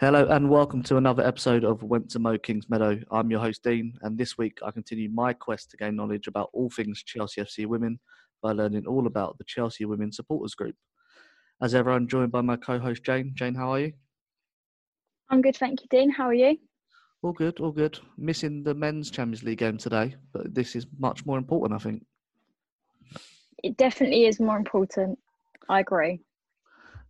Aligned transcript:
Hello 0.00 0.26
and 0.30 0.48
welcome 0.48 0.82
to 0.84 0.96
another 0.96 1.22
episode 1.22 1.62
of 1.62 1.82
Went 1.82 2.10
to 2.12 2.18
Mow 2.18 2.38
Kingsmeadow. 2.38 3.04
I'm 3.10 3.30
your 3.30 3.40
host 3.40 3.62
Dean, 3.62 3.92
and 4.00 4.16
this 4.16 4.38
week 4.38 4.58
I 4.64 4.70
continue 4.70 5.10
my 5.10 5.34
quest 5.34 5.70
to 5.70 5.76
gain 5.76 5.94
knowledge 5.94 6.26
about 6.26 6.48
all 6.54 6.70
things 6.70 7.02
Chelsea 7.02 7.42
FC 7.42 7.66
women 7.66 8.00
by 8.42 8.52
learning 8.52 8.86
all 8.86 9.06
about 9.06 9.36
the 9.36 9.44
Chelsea 9.44 9.84
Women 9.84 10.10
Supporters 10.10 10.54
Group. 10.54 10.74
As 11.60 11.74
ever, 11.74 11.90
I'm 11.90 12.08
joined 12.08 12.32
by 12.32 12.40
my 12.40 12.56
co-host 12.56 13.04
Jane. 13.04 13.32
Jane, 13.34 13.54
how 13.54 13.74
are 13.74 13.80
you? 13.80 13.92
I'm 15.28 15.42
good, 15.42 15.56
thank 15.56 15.82
you, 15.82 15.86
Dean. 15.90 16.08
How 16.08 16.28
are 16.28 16.32
you? 16.32 16.56
All 17.20 17.32
good, 17.32 17.60
all 17.60 17.70
good. 17.70 17.98
Missing 18.16 18.62
the 18.62 18.72
men's 18.72 19.10
Champions 19.10 19.42
League 19.42 19.58
game 19.58 19.76
today, 19.76 20.14
but 20.32 20.54
this 20.54 20.76
is 20.76 20.86
much 20.98 21.26
more 21.26 21.36
important, 21.36 21.78
I 21.78 21.84
think. 21.84 22.06
It 23.62 23.76
definitely 23.76 24.24
is 24.24 24.40
more 24.40 24.56
important. 24.56 25.18
I 25.68 25.80
agree. 25.80 26.20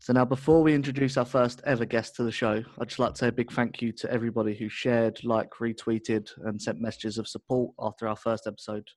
So 0.03 0.15
now, 0.15 0.25
before 0.25 0.63
we 0.63 0.73
introduce 0.73 1.19
our 1.19 1.27
first 1.27 1.61
ever 1.67 1.85
guest 1.85 2.17
to 2.17 2.23
the 2.23 2.33
show, 2.33 2.65
I'd 2.81 2.89
just 2.89 2.99
like 2.99 3.13
to 3.13 3.19
say 3.19 3.29
a 3.29 3.33
big 3.33 3.53
thank 3.53 3.83
you 3.83 3.93
to 3.93 4.11
everybody 4.11 4.55
who 4.55 4.71
shared, 4.71 5.23
like, 5.25 5.51
retweeted, 5.61 6.27
and 6.47 6.61
sent 6.61 6.81
messages 6.81 7.19
of 7.19 7.29
support 7.29 7.73
after 7.79 8.09
our 8.09 8.17
first 8.17 8.47
episode. 8.47 8.89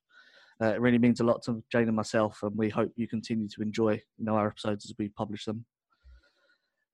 Uh, 0.62 0.68
it 0.68 0.80
really 0.80 0.96
means 0.96 1.20
a 1.20 1.24
lot 1.24 1.42
to 1.42 1.62
Jane 1.70 1.88
and 1.88 1.96
myself, 1.96 2.38
and 2.42 2.56
we 2.56 2.70
hope 2.70 2.90
you 2.96 3.06
continue 3.06 3.46
to 3.50 3.60
enjoy 3.60 3.92
you 3.92 4.24
know, 4.24 4.34
our 4.34 4.46
episodes 4.46 4.86
as 4.86 4.94
we 4.98 5.10
publish 5.10 5.44
them. 5.44 5.66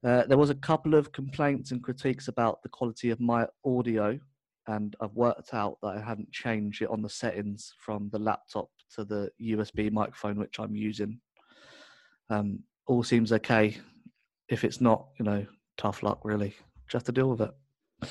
Uh, 0.04 0.24
there 0.26 0.38
was 0.38 0.50
a 0.50 0.56
couple 0.56 0.94
of 0.94 1.12
complaints 1.12 1.70
and 1.70 1.80
critiques 1.80 2.26
about 2.26 2.64
the 2.64 2.68
quality 2.68 3.10
of 3.10 3.20
my 3.20 3.46
audio, 3.64 4.18
and 4.66 4.96
I've 5.00 5.14
worked 5.14 5.54
out 5.54 5.78
that 5.82 5.98
I 5.98 6.00
hadn't 6.00 6.32
changed 6.32 6.82
it 6.82 6.90
on 6.90 7.00
the 7.00 7.08
settings 7.08 7.72
from 7.78 8.10
the 8.12 8.18
laptop 8.18 8.70
to 8.96 9.04
the 9.04 9.30
USB 9.40 9.92
microphone 9.92 10.36
which 10.36 10.58
I'm 10.58 10.74
using. 10.74 11.20
Um, 12.28 12.64
all 12.88 13.04
seems 13.04 13.30
okay. 13.30 13.76
If 14.50 14.64
it's 14.64 14.80
not, 14.80 15.06
you 15.18 15.24
know, 15.24 15.46
tough 15.78 16.02
luck, 16.02 16.20
really. 16.24 16.54
Just 16.88 17.06
have 17.06 17.14
to 17.14 17.20
deal 17.20 17.30
with 17.30 17.40
it. 17.40 18.10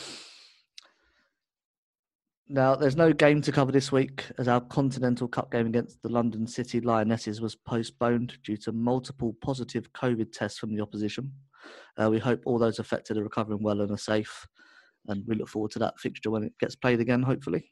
Now, 2.51 2.75
there's 2.75 2.95
no 2.95 3.13
game 3.13 3.43
to 3.43 3.51
cover 3.51 3.71
this 3.71 3.91
week 3.91 4.25
as 4.39 4.47
our 4.47 4.61
Continental 4.61 5.27
Cup 5.27 5.51
game 5.51 5.67
against 5.67 6.01
the 6.01 6.09
London 6.09 6.47
City 6.47 6.81
Lionesses 6.81 7.41
was 7.41 7.55
postponed 7.55 8.39
due 8.43 8.57
to 8.57 8.71
multiple 8.71 9.35
positive 9.41 9.91
COVID 9.93 10.31
tests 10.31 10.57
from 10.57 10.73
the 10.73 10.81
opposition. 10.81 11.31
Uh, 12.01 12.09
we 12.09 12.17
hope 12.17 12.41
all 12.45 12.57
those 12.57 12.79
affected 12.79 13.17
are 13.17 13.23
recovering 13.23 13.61
well 13.61 13.81
and 13.81 13.91
are 13.91 13.97
safe, 13.97 14.47
and 15.09 15.23
we 15.27 15.35
look 15.35 15.47
forward 15.47 15.69
to 15.71 15.79
that 15.79 15.99
fixture 15.99 16.31
when 16.31 16.43
it 16.43 16.53
gets 16.59 16.75
played 16.75 16.99
again, 16.99 17.21
hopefully. 17.21 17.71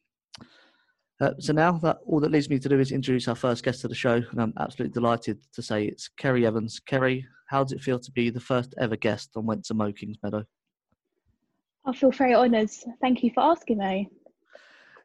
Uh, 1.19 1.31
so 1.39 1.51
now 1.51 1.71
that 1.71 1.97
all 2.05 2.19
that 2.19 2.31
leaves 2.31 2.49
me 2.49 2.59
to 2.59 2.69
do 2.69 2.79
is 2.79 2.91
introduce 2.91 3.27
our 3.27 3.35
first 3.35 3.63
guest 3.63 3.81
to 3.81 3.87
the 3.87 3.95
show, 3.95 4.21
and 4.31 4.39
I'm 4.39 4.53
absolutely 4.59 4.93
delighted 4.93 5.39
to 5.53 5.61
say 5.63 5.85
it's 5.85 6.07
Kerrie 6.07 6.45
Evans. 6.45 6.79
Kerrie, 6.79 7.25
how 7.47 7.63
does 7.63 7.71
it 7.71 7.81
feel 7.81 7.99
to 7.99 8.11
be 8.11 8.29
the 8.29 8.39
first 8.39 8.75
ever 8.79 8.95
guest 8.95 9.31
on 9.35 9.45
Went 9.47 9.65
to 9.65 9.73
Mow 9.73 9.91
Kingsmeadow? 9.91 10.45
I 11.85 11.93
feel 11.93 12.11
very 12.11 12.35
honoured. 12.35 12.69
Thank 13.01 13.23
you 13.23 13.31
for 13.33 13.41
asking 13.41 13.79
me. 13.79 14.09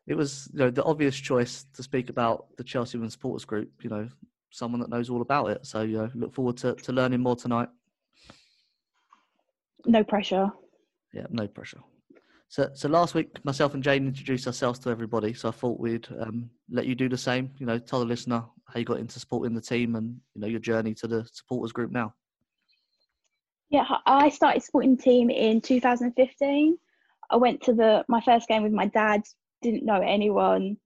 It 0.06 0.14
was 0.14 0.50
you 0.52 0.58
know 0.58 0.70
the 0.70 0.84
obvious 0.84 1.16
choice 1.16 1.64
to 1.74 1.83
speak 1.83 2.10
about 2.10 2.46
the 2.58 2.64
Chelsea 2.64 2.98
Women's 2.98 3.14
Supporters 3.14 3.44
Group. 3.44 3.70
You 3.83 3.90
know, 3.90 4.08
someone 4.50 4.80
that 4.80 4.90
knows 4.90 5.08
all 5.08 5.22
about 5.22 5.46
it. 5.46 5.64
So 5.64 5.83
you 5.83 5.98
know, 5.98 6.10
look 6.14 6.34
forward 6.34 6.56
to, 6.58 6.74
to 6.74 6.92
learning 6.92 7.20
more 7.20 7.36
tonight. 7.36 7.68
No 9.86 10.05
pressure. 10.05 10.50
Yeah, 11.14 11.27
no 11.30 11.46
pressure. 11.46 11.80
So, 12.52 12.68
so 12.74 12.86
last 12.86 13.14
week, 13.14 13.42
myself 13.46 13.73
and 13.73 13.83
Jane 13.83 14.07
introduced 14.07 14.46
ourselves 14.46 14.79
to 14.80 14.90
everybody. 14.90 15.33
So 15.33 15.48
I 15.48 15.52
thought 15.52 15.80
we'd 15.80 16.07
um, 16.20 16.51
let 16.70 16.85
you 16.85 16.95
do 16.95 17.08
the 17.08 17.17
same. 17.17 17.51
You 17.57 17.64
know, 17.64 17.79
tell 17.79 18.01
the 18.01 18.05
listener 18.05 18.45
how 18.68 18.79
you 18.79 18.85
got 18.85 18.98
into 18.98 19.18
supporting 19.18 19.55
the 19.55 19.61
team 19.63 19.96
and 19.96 20.20
you 20.35 20.42
know 20.42 20.46
your 20.48 20.61
journey 20.61 20.92
to 20.96 21.07
the 21.07 21.27
supporters 21.33 21.73
group 21.73 21.91
now. 21.91 22.12
Yeah, 23.70 23.86
I 24.05 24.29
started 24.29 24.62
supporting 24.62 24.96
the 24.96 25.02
team 25.02 25.30
in 25.30 25.62
2015. 25.62 26.77
I 27.30 27.36
went 27.36 27.62
to 27.62 27.73
the 27.73 28.05
my 28.07 28.20
first 28.20 28.48
game 28.48 28.62
with 28.62 28.73
my 28.73 28.85
dad. 28.85 29.23
Didn't 29.62 29.86
know 29.86 30.02
anyone, 30.02 30.77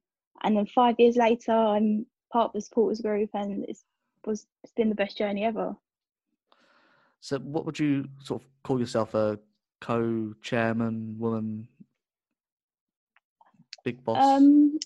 and 0.45 0.57
then 0.57 0.67
five 0.67 0.95
years 1.01 1.17
later, 1.17 1.51
I'm 1.51 2.07
part 2.33 2.51
of 2.51 2.53
the 2.53 2.61
supporters 2.61 3.01
group, 3.01 3.31
and 3.35 3.65
it's 3.65 3.83
was 4.25 4.47
it's 4.63 4.73
been 4.75 4.89
the 4.89 4.95
best 4.95 5.19
journey 5.19 5.45
ever. 5.45 5.75
So, 7.23 7.41
what 7.41 7.67
would 7.67 7.81
you 7.81 8.05
sort 8.23 8.43
of 8.43 8.49
call 8.63 8.79
yourself 8.79 9.15
a 9.15 9.41
co-chairman, 9.81 11.17
woman, 11.19 11.69
big 13.85 14.05
boss? 14.05 14.25
Um, 14.25 14.79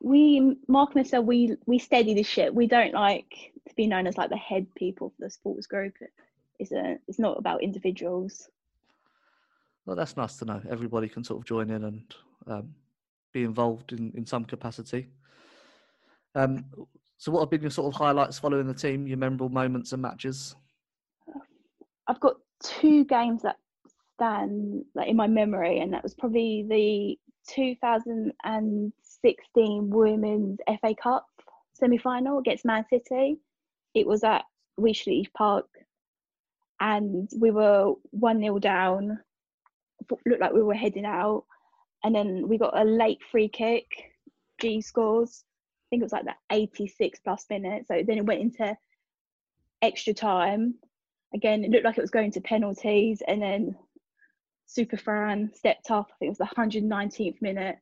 we 0.00 0.56
Mark 0.68 0.90
and 0.90 1.04
myself, 1.04 1.24
we 1.24 1.56
we 1.66 1.78
steady 1.78 2.14
the 2.14 2.22
ship. 2.22 2.52
We 2.52 2.66
don't 2.66 2.94
like 2.94 3.52
to 3.68 3.74
be 3.74 3.86
known 3.86 4.06
as 4.06 4.16
like 4.16 4.30
the 4.30 4.36
head 4.36 4.66
people 4.74 5.10
for 5.10 5.24
the 5.24 5.30
sports 5.30 5.66
group. 5.66 5.94
It's 6.58 6.72
a 6.72 6.98
it's 7.06 7.18
not 7.18 7.38
about 7.38 7.62
individuals. 7.62 8.48
Well, 9.84 9.96
that's 9.96 10.16
nice 10.16 10.36
to 10.38 10.44
know. 10.44 10.60
Everybody 10.68 11.08
can 11.08 11.22
sort 11.22 11.40
of 11.40 11.46
join 11.46 11.70
in 11.70 11.84
and 11.84 12.14
um, 12.48 12.74
be 13.32 13.44
involved 13.44 13.92
in, 13.92 14.12
in 14.16 14.26
some 14.26 14.44
capacity. 14.44 15.08
Um, 16.34 16.64
so, 17.18 17.30
what 17.30 17.40
have 17.40 17.50
been 17.50 17.62
your 17.62 17.70
sort 17.70 17.94
of 17.94 17.98
highlights 17.98 18.38
following 18.38 18.66
the 18.66 18.74
team? 18.74 19.06
Your 19.06 19.16
memorable 19.16 19.48
moments 19.48 19.92
and 19.92 20.02
matches? 20.02 20.56
I've 22.08 22.20
got 22.20 22.36
two 22.60 23.04
games 23.04 23.42
that 23.42 23.56
stand 24.16 24.84
like 24.94 25.08
in 25.08 25.16
my 25.16 25.26
memory, 25.26 25.80
and 25.80 25.92
that 25.92 26.02
was 26.02 26.14
probably 26.14 26.64
the 26.68 27.18
2016 27.52 29.90
Women's 29.90 30.58
FA 30.80 30.94
Cup 30.94 31.26
semi-final 31.74 32.38
against 32.38 32.64
Man 32.64 32.84
City. 32.88 33.38
It 33.94 34.06
was 34.06 34.24
at 34.24 34.44
Wheatsheaf 34.80 35.32
Park, 35.32 35.66
and 36.80 37.28
we 37.38 37.50
were 37.50 37.94
one 38.10 38.40
0 38.40 38.58
down. 38.58 39.20
Looked 40.24 40.40
like 40.40 40.52
we 40.52 40.62
were 40.62 40.74
heading 40.74 41.04
out, 41.04 41.44
and 42.04 42.14
then 42.14 42.48
we 42.48 42.58
got 42.58 42.78
a 42.78 42.84
late 42.84 43.20
free 43.30 43.48
kick. 43.48 43.86
Ji 44.60 44.80
scores. 44.80 45.44
I 45.44 45.46
think 45.90 46.00
it 46.00 46.04
was 46.04 46.12
like 46.12 46.24
that 46.24 46.38
86 46.50 47.20
plus 47.20 47.46
minute. 47.50 47.86
So 47.86 48.02
then 48.06 48.18
it 48.18 48.26
went 48.26 48.40
into 48.40 48.76
extra 49.82 50.14
time. 50.14 50.74
Again, 51.34 51.64
it 51.64 51.70
looked 51.70 51.84
like 51.84 51.98
it 51.98 52.02
was 52.02 52.10
going 52.10 52.32
to 52.32 52.40
penalties, 52.40 53.22
and 53.26 53.42
then 53.42 53.76
Super 54.66 54.96
Fran 54.96 55.50
stepped 55.54 55.90
up. 55.90 56.08
I 56.10 56.14
think 56.18 56.28
it 56.28 56.38
was 56.38 56.50
the 56.50 56.56
119th 56.56 57.40
minute 57.40 57.76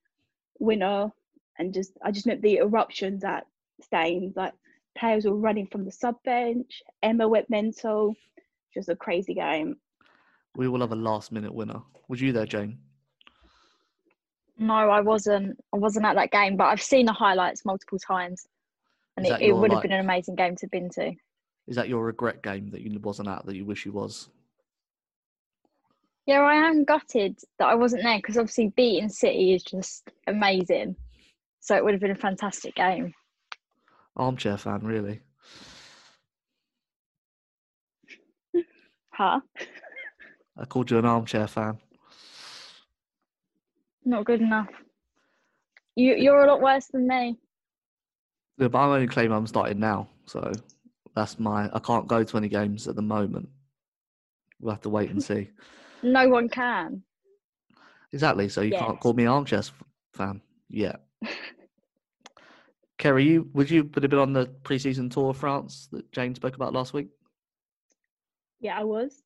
winner, 0.58 1.10
and 1.58 1.72
just 1.72 1.92
I 2.04 2.10
just 2.10 2.26
met 2.26 2.42
the 2.42 2.58
eruptions 2.58 3.24
at 3.24 3.46
Staines. 3.80 4.36
Like 4.36 4.52
players 4.96 5.24
were 5.24 5.34
running 5.34 5.66
from 5.66 5.84
the 5.84 5.92
sub 5.92 6.16
bench. 6.24 6.82
Emma 7.02 7.26
went 7.26 7.50
mental. 7.50 8.14
Just 8.72 8.88
a 8.88 8.96
crazy 8.96 9.34
game. 9.34 9.76
We 10.56 10.68
will 10.68 10.80
have 10.80 10.92
a 10.92 10.96
last 10.96 11.32
minute 11.32 11.52
winner. 11.52 11.80
Was 12.08 12.20
you 12.20 12.32
there, 12.32 12.46
Jane? 12.46 12.78
No, 14.58 14.74
I 14.74 15.00
wasn't. 15.00 15.58
I 15.72 15.78
wasn't 15.78 16.06
at 16.06 16.14
that 16.14 16.30
game, 16.30 16.56
but 16.56 16.64
I've 16.64 16.82
seen 16.82 17.06
the 17.06 17.12
highlights 17.12 17.64
multiple 17.64 17.98
times, 17.98 18.46
and 19.16 19.26
it, 19.26 19.40
it 19.40 19.46
your, 19.48 19.56
would 19.56 19.72
have 19.72 19.82
been 19.82 19.92
an 19.92 20.00
amazing 20.00 20.36
game 20.36 20.54
to 20.56 20.66
have 20.66 20.70
been 20.70 20.90
to. 20.90 21.12
Is 21.66 21.76
that 21.76 21.88
your 21.88 22.04
regret 22.04 22.42
game 22.42 22.68
that 22.70 22.82
you 22.82 22.98
wasn't 23.00 23.28
at 23.28 23.46
that 23.46 23.56
you 23.56 23.64
wish 23.64 23.86
you 23.86 23.92
was? 23.92 24.28
Yeah, 26.26 26.40
I 26.40 26.54
am 26.54 26.84
gutted 26.84 27.38
that 27.58 27.66
I 27.66 27.74
wasn't 27.74 28.02
there 28.02 28.18
because 28.18 28.38
obviously 28.38 28.68
beating 28.68 29.08
City 29.10 29.52
is 29.54 29.62
just 29.62 30.10
amazing. 30.26 30.96
So 31.60 31.76
it 31.76 31.84
would 31.84 31.92
have 31.92 32.00
been 32.00 32.10
a 32.10 32.16
fantastic 32.16 32.74
game. 32.74 33.12
Armchair 34.16 34.56
fan, 34.56 34.80
really. 34.80 35.20
Huh? 39.12 39.40
I 40.56 40.64
called 40.64 40.90
you 40.90 40.98
an 40.98 41.04
armchair 41.04 41.46
fan. 41.46 41.78
Not 44.04 44.24
good 44.24 44.40
enough. 44.40 44.68
You 45.96 46.14
you're 46.14 46.44
a 46.44 46.48
lot 46.48 46.60
worse 46.60 46.86
than 46.86 47.06
me. 47.06 47.38
Yeah, 48.58 48.68
but 48.68 48.78
I'm 48.78 48.90
only 48.90 49.06
claiming 49.06 49.32
I'm 49.32 49.46
starting 49.46 49.78
now, 49.78 50.08
so 50.26 50.52
that's 51.14 51.38
my. 51.38 51.70
I 51.72 51.78
can't 51.78 52.06
go 52.06 52.24
to 52.24 52.36
any 52.36 52.48
games 52.48 52.88
at 52.88 52.96
the 52.96 53.02
moment. 53.02 53.48
We'll 54.60 54.74
have 54.74 54.82
to 54.82 54.90
wait 54.90 55.10
and 55.10 55.22
see. 55.22 55.50
No 56.04 56.28
one 56.28 56.48
can. 56.48 57.02
Exactly. 58.12 58.48
So 58.48 58.60
you 58.60 58.72
can't 58.72 59.00
call 59.00 59.14
me 59.14 59.26
armchair 59.26 59.62
fan 60.12 60.40
Yeah. 60.68 60.96
Kerrie, 62.98 63.24
you 63.24 63.50
would 63.54 63.70
you 63.70 63.90
have 63.94 64.10
been 64.10 64.18
on 64.18 64.32
the 64.32 64.46
pre-season 64.62 65.08
tour 65.08 65.30
of 65.30 65.36
France 65.36 65.88
that 65.90 66.10
Jane 66.12 66.34
spoke 66.34 66.54
about 66.54 66.72
last 66.72 66.92
week? 66.92 67.08
Yeah, 68.60 68.78
I 68.78 68.84
was. 68.84 69.22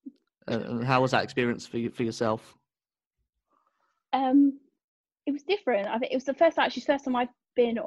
Uh, 0.47 0.83
how 0.85 1.03
was 1.03 1.11
that 1.11 1.23
experience 1.23 1.67
for 1.67 1.77
you, 1.77 1.91
for 1.91 2.03
yourself? 2.03 2.57
Um, 4.13 4.59
it 5.27 5.33
was 5.33 5.43
different. 5.43 5.87
I 5.89 5.99
think 5.99 6.13
it 6.13 6.17
was 6.17 6.25
the 6.25 6.33
first 6.33 6.59
actually 6.59 6.83
first 6.83 7.05
time 7.05 7.15
I've 7.15 7.29
been 7.55 7.79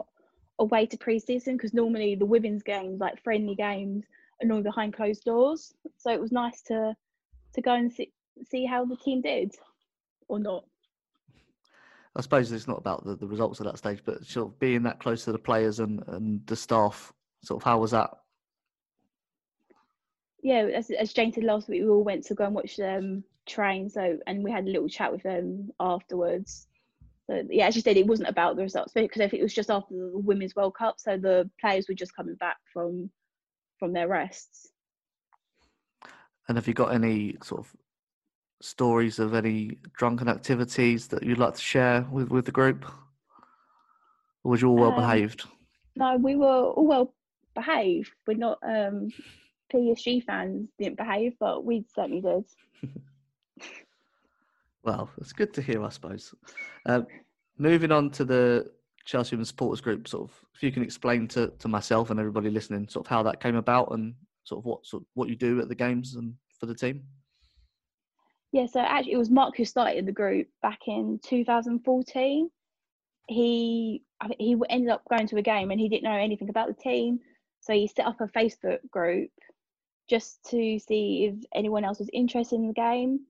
away 0.59 0.85
to 0.85 0.97
pre-season 0.97 1.57
because 1.57 1.73
normally 1.73 2.13
the 2.15 2.25
women's 2.25 2.61
games, 2.61 2.99
like 2.99 3.23
friendly 3.23 3.55
games, 3.55 4.05
are 4.41 4.45
normally 4.45 4.63
behind 4.63 4.93
closed 4.93 5.23
doors. 5.23 5.73
So 5.97 6.11
it 6.11 6.21
was 6.21 6.31
nice 6.31 6.61
to 6.63 6.93
to 7.53 7.61
go 7.61 7.73
and 7.73 7.91
see 7.91 8.11
see 8.49 8.65
how 8.65 8.85
the 8.85 8.95
team 8.95 9.21
did, 9.21 9.53
or 10.27 10.39
not. 10.39 10.63
I 12.15 12.21
suppose 12.21 12.51
it's 12.51 12.67
not 12.67 12.77
about 12.77 13.05
the, 13.05 13.15
the 13.15 13.27
results 13.27 13.61
at 13.61 13.67
that 13.67 13.77
stage, 13.77 14.01
but 14.05 14.25
sort 14.25 14.47
of 14.47 14.59
being 14.59 14.83
that 14.83 14.99
close 14.99 15.23
to 15.25 15.31
the 15.31 15.39
players 15.39 15.79
and, 15.79 16.03
and 16.07 16.45
the 16.45 16.55
staff. 16.55 17.13
Sort 17.43 17.61
of 17.61 17.63
how 17.63 17.79
was 17.79 17.91
that? 17.91 18.11
Yeah, 20.43 20.63
as 20.73 20.89
as 20.91 21.13
Jane 21.13 21.31
said 21.31 21.43
last 21.43 21.69
week, 21.69 21.81
we 21.81 21.89
all 21.89 22.03
went 22.03 22.25
to 22.25 22.35
go 22.35 22.45
and 22.45 22.55
watch 22.55 22.79
um 22.79 23.23
train. 23.47 23.89
So 23.89 24.17
and 24.27 24.43
we 24.43 24.51
had 24.51 24.65
a 24.65 24.69
little 24.69 24.89
chat 24.89 25.11
with 25.11 25.23
them 25.23 25.71
afterwards. 25.79 26.67
So 27.27 27.43
yeah, 27.49 27.67
as 27.67 27.75
you 27.75 27.81
said, 27.81 27.97
it 27.97 28.07
wasn't 28.07 28.29
about 28.29 28.55
the 28.55 28.63
results 28.63 28.93
because 28.93 29.21
if 29.21 29.33
it 29.33 29.41
was 29.41 29.53
just 29.53 29.69
after 29.69 29.93
the 29.93 30.11
Women's 30.17 30.55
World 30.55 30.75
Cup, 30.75 30.99
so 30.99 31.17
the 31.17 31.49
players 31.59 31.87
were 31.87 31.95
just 31.95 32.15
coming 32.15 32.35
back 32.35 32.57
from 32.73 33.09
from 33.79 33.93
their 33.93 34.07
rests. 34.07 34.69
And 36.47 36.57
have 36.57 36.67
you 36.67 36.73
got 36.73 36.93
any 36.93 37.37
sort 37.43 37.61
of 37.61 37.75
stories 38.61 39.19
of 39.19 39.33
any 39.33 39.77
drunken 39.97 40.27
activities 40.27 41.07
that 41.07 41.23
you'd 41.23 41.37
like 41.37 41.55
to 41.55 41.61
share 41.61 42.05
with, 42.11 42.29
with 42.29 42.45
the 42.45 42.51
group? 42.51 42.85
Or 44.43 44.51
was 44.51 44.61
you 44.61 44.69
all 44.69 44.75
well 44.75 44.91
Um, 44.93 44.99
behaved? 44.99 45.43
No, 45.95 46.17
we 46.17 46.35
were 46.35 46.45
all 46.47 46.87
well 46.87 47.13
behaved. 47.55 48.11
We're 48.27 48.37
not 48.37 48.59
um, 48.63 49.09
PSG 49.73 50.23
fans 50.23 50.69
didn't 50.79 50.97
behave, 50.97 51.33
but 51.39 51.65
we 51.65 51.85
certainly 51.93 52.21
did. 52.21 52.91
Well, 54.83 55.11
it's 55.19 55.31
good 55.33 55.53
to 55.53 55.61
hear, 55.61 55.83
I 55.83 55.89
suppose. 55.89 56.33
Um, 56.87 57.05
moving 57.59 57.91
on 57.91 58.09
to 58.11 58.25
the 58.25 58.71
Chelsea 59.05 59.35
Women's 59.35 59.49
Supporters 59.49 59.79
Group, 59.79 60.07
sort 60.07 60.29
of, 60.29 60.35
if 60.55 60.63
you 60.63 60.71
can 60.71 60.81
explain 60.83 61.27
to, 61.29 61.49
to 61.59 61.67
myself 61.67 62.09
and 62.09 62.19
everybody 62.19 62.49
listening, 62.49 62.87
sort 62.87 63.05
of 63.05 63.09
how 63.09 63.21
that 63.23 63.39
came 63.39 63.55
about 63.55 63.91
and 63.91 64.15
sort 64.43 64.59
of 64.59 64.65
what 64.65 64.83
sort 64.85 65.03
what 65.13 65.29
you 65.29 65.35
do 65.35 65.61
at 65.61 65.69
the 65.69 65.75
games 65.75 66.15
and 66.15 66.33
for 66.59 66.65
the 66.65 66.73
team. 66.73 67.03
Yeah, 68.51 68.65
so 68.65 68.81
actually, 68.81 69.13
it 69.13 69.17
was 69.17 69.29
Mark 69.29 69.55
who 69.55 69.63
started 69.65 70.05
the 70.05 70.11
group 70.11 70.47
back 70.61 70.79
in 70.87 71.19
2014. 71.23 72.49
He 73.27 74.03
he 74.37 74.55
ended 74.69 74.89
up 74.89 75.03
going 75.09 75.27
to 75.27 75.37
a 75.37 75.41
game 75.41 75.71
and 75.71 75.79
he 75.79 75.87
didn't 75.87 76.03
know 76.03 76.11
anything 76.11 76.49
about 76.49 76.67
the 76.67 76.73
team, 76.73 77.19
so 77.61 77.73
he 77.73 77.87
set 77.87 78.05
up 78.05 78.19
a 78.19 78.27
Facebook 78.27 78.79
group 78.91 79.31
just 80.09 80.43
to 80.49 80.77
see 80.79 81.31
if 81.31 81.45
anyone 81.55 81.85
else 81.85 81.99
was 81.99 82.09
interested 82.11 82.55
in 82.55 82.67
the 82.67 82.73
game, 82.73 83.21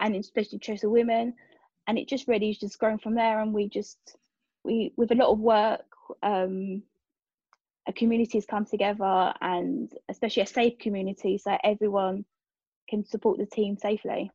and 0.00 0.16
especially 0.16 0.58
Chelsea 0.58 0.86
women. 0.86 1.34
And 1.86 1.98
it 1.98 2.08
just 2.08 2.28
really 2.28 2.56
just 2.58 2.78
grown 2.78 2.98
from 2.98 3.14
there, 3.14 3.40
and 3.40 3.52
we 3.52 3.68
just 3.68 3.98
we 4.64 4.94
with 4.96 5.12
a 5.12 5.16
lot 5.16 5.32
of 5.32 5.38
work, 5.38 5.84
um, 6.22 6.82
a 7.86 7.92
community 7.92 8.38
has 8.38 8.46
come 8.46 8.64
together, 8.64 9.34
and 9.42 9.92
especially 10.08 10.44
a 10.44 10.46
safe 10.46 10.78
community, 10.78 11.36
so 11.36 11.58
everyone 11.62 12.24
can 12.88 13.04
support 13.04 13.38
the 13.38 13.46
team 13.46 13.76
safely. 13.76 14.30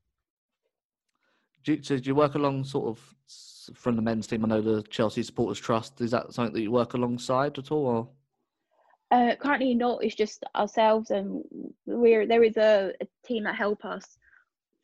Do 1.68 1.74
you, 1.74 1.84
so 1.84 1.98
do 1.98 2.08
you 2.08 2.16
work 2.16 2.36
along 2.36 2.64
sort 2.64 2.88
of 2.88 3.76
from 3.76 3.98
the 3.98 4.02
men's 4.02 4.26
team? 4.26 4.46
I 4.46 4.48
know 4.48 4.62
the 4.62 4.84
Chelsea 4.84 5.22
Supporters 5.22 5.60
Trust. 5.60 6.00
Is 6.00 6.12
that 6.12 6.34
something 6.34 6.54
that 6.54 6.62
you 6.62 6.72
work 6.72 6.94
alongside 6.94 7.58
at 7.58 7.74
all? 7.74 7.86
Or? 7.86 8.10
Uh, 9.12 9.36
currently 9.36 9.74
not. 9.74 10.02
It's 10.02 10.16
just 10.16 10.46
ourselves, 10.56 11.12
and 11.12 11.44
we're 11.86 12.26
there 12.26 12.46
is 12.46 12.56
a, 12.56 12.94
a 13.02 13.08
team 13.26 13.44
that 13.44 13.56
help 13.56 13.84
us 13.84 14.18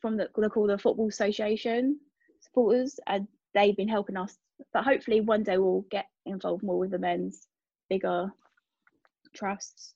from 0.02 0.18
the 0.18 0.28
they're 0.36 0.50
called 0.50 0.68
the 0.68 0.76
Football 0.76 1.08
Association 1.08 1.98
supporters, 2.42 3.00
and 3.06 3.26
they've 3.54 3.76
been 3.78 3.88
helping 3.88 4.18
us. 4.18 4.36
But 4.74 4.84
hopefully, 4.84 5.22
one 5.22 5.42
day 5.42 5.56
we'll 5.56 5.86
get 5.90 6.08
involved 6.26 6.62
more 6.62 6.78
with 6.78 6.90
the 6.90 6.98
men's 6.98 7.48
bigger 7.88 8.30
trusts. 9.32 9.94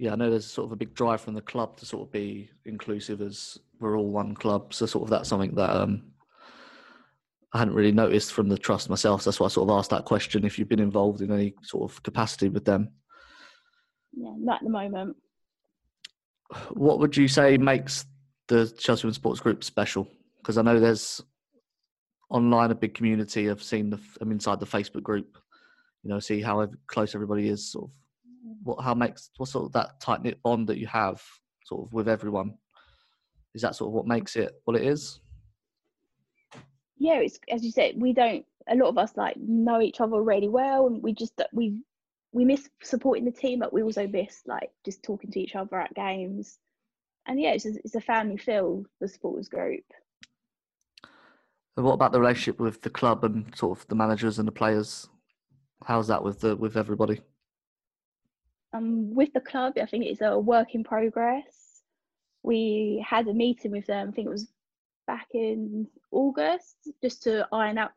Yeah, 0.00 0.12
I 0.12 0.16
know 0.16 0.30
there's 0.30 0.50
sort 0.50 0.64
of 0.64 0.72
a 0.72 0.76
big 0.76 0.94
drive 0.94 1.20
from 1.20 1.34
the 1.34 1.42
club 1.42 1.76
to 1.76 1.84
sort 1.84 2.08
of 2.08 2.10
be 2.10 2.48
inclusive 2.64 3.20
as 3.20 3.58
we're 3.80 3.98
all 3.98 4.08
one 4.08 4.34
club. 4.34 4.72
So 4.72 4.86
sort 4.86 5.04
of 5.04 5.10
that's 5.10 5.28
something 5.28 5.54
that 5.56 5.68
um, 5.68 6.04
I 7.52 7.58
hadn't 7.58 7.74
really 7.74 7.92
noticed 7.92 8.32
from 8.32 8.48
the 8.48 8.56
trust 8.56 8.88
myself. 8.88 9.20
So 9.20 9.28
that's 9.28 9.38
why 9.38 9.44
I 9.44 9.50
sort 9.50 9.68
of 9.68 9.76
asked 9.76 9.90
that 9.90 10.06
question 10.06 10.46
if 10.46 10.58
you've 10.58 10.70
been 10.70 10.80
involved 10.80 11.20
in 11.20 11.30
any 11.30 11.52
sort 11.62 11.92
of 11.92 12.02
capacity 12.02 12.48
with 12.48 12.64
them. 12.64 12.88
Yeah, 14.16 14.32
not 14.38 14.60
at 14.60 14.64
the 14.64 14.70
moment. 14.70 15.18
What 16.70 16.98
would 16.98 17.14
you 17.14 17.28
say 17.28 17.58
makes 17.58 18.06
the 18.48 18.72
Chelsea 18.78 19.04
Women's 19.04 19.16
Sports 19.16 19.40
Group 19.40 19.62
special? 19.62 20.08
Because 20.38 20.56
I 20.56 20.62
know 20.62 20.80
there's 20.80 21.20
online 22.30 22.70
a 22.70 22.74
big 22.74 22.94
community. 22.94 23.50
I've 23.50 23.62
seen 23.62 23.90
the 23.90 24.00
I'm 24.22 24.32
inside 24.32 24.60
the 24.60 24.66
Facebook 24.66 25.02
group. 25.02 25.36
You 26.02 26.08
know, 26.08 26.20
see 26.20 26.40
how 26.40 26.66
close 26.86 27.14
everybody 27.14 27.50
is. 27.50 27.70
Sort 27.70 27.90
of 27.90 27.90
what 28.62 28.82
how 28.82 28.94
makes 28.94 29.30
what 29.36 29.48
sort 29.48 29.66
of 29.66 29.72
that 29.72 30.00
tight 30.00 30.22
knit 30.22 30.42
bond 30.42 30.66
that 30.68 30.78
you 30.78 30.86
have 30.86 31.22
sort 31.64 31.86
of 31.86 31.92
with 31.92 32.08
everyone. 32.08 32.54
Is 33.54 33.62
that 33.62 33.74
sort 33.74 33.88
of 33.88 33.94
what 33.94 34.06
makes 34.06 34.36
it 34.36 34.52
what 34.64 34.76
it 34.76 34.82
is? 34.82 35.20
yeah, 37.00 37.14
it's 37.14 37.40
as 37.50 37.64
you 37.64 37.72
said, 37.72 37.94
we 37.96 38.12
don't. 38.12 38.44
A 38.68 38.76
lot 38.76 38.88
of 38.88 38.98
us 38.98 39.16
like 39.16 39.36
know 39.38 39.80
each 39.80 40.00
other 40.00 40.22
really 40.22 40.48
well, 40.48 40.86
and 40.86 41.02
we 41.02 41.12
just 41.14 41.32
we 41.52 41.80
we 42.32 42.44
miss 42.44 42.68
supporting 42.82 43.24
the 43.24 43.32
team, 43.32 43.58
but 43.58 43.72
we 43.72 43.82
also 43.82 44.06
miss 44.06 44.42
like 44.46 44.70
just 44.84 45.02
talking 45.02 45.30
to 45.32 45.40
each 45.40 45.56
other 45.56 45.80
at 45.80 45.94
games. 45.94 46.58
And 47.26 47.40
yeah, 47.40 47.52
it's 47.52 47.64
just, 47.64 47.80
it's 47.84 47.94
a 47.94 48.00
family 48.00 48.36
feel. 48.36 48.84
The 49.00 49.08
supporters 49.08 49.48
group. 49.48 49.84
And 51.76 51.86
what 51.86 51.94
about 51.94 52.12
the 52.12 52.20
relationship 52.20 52.60
with 52.60 52.82
the 52.82 52.90
club 52.90 53.24
and 53.24 53.50
sort 53.56 53.78
of 53.78 53.88
the 53.88 53.94
managers 53.94 54.38
and 54.38 54.46
the 54.46 54.52
players? 54.52 55.08
How's 55.84 56.08
that 56.08 56.22
with 56.22 56.40
the 56.40 56.54
with 56.54 56.76
everybody? 56.76 57.22
Um, 58.72 59.14
with 59.14 59.32
the 59.32 59.40
club, 59.40 59.74
I 59.80 59.86
think 59.86 60.04
it's 60.04 60.20
a 60.20 60.38
work 60.38 60.74
in 60.74 60.84
progress. 60.84 61.82
We 62.42 63.04
had 63.06 63.26
a 63.28 63.34
meeting 63.34 63.72
with 63.72 63.86
them. 63.86 64.08
I 64.08 64.12
think 64.12 64.26
it 64.26 64.30
was 64.30 64.50
back 65.06 65.26
in 65.34 65.88
August, 66.12 66.76
just 67.02 67.22
to 67.24 67.46
iron 67.52 67.78
out 67.78 67.90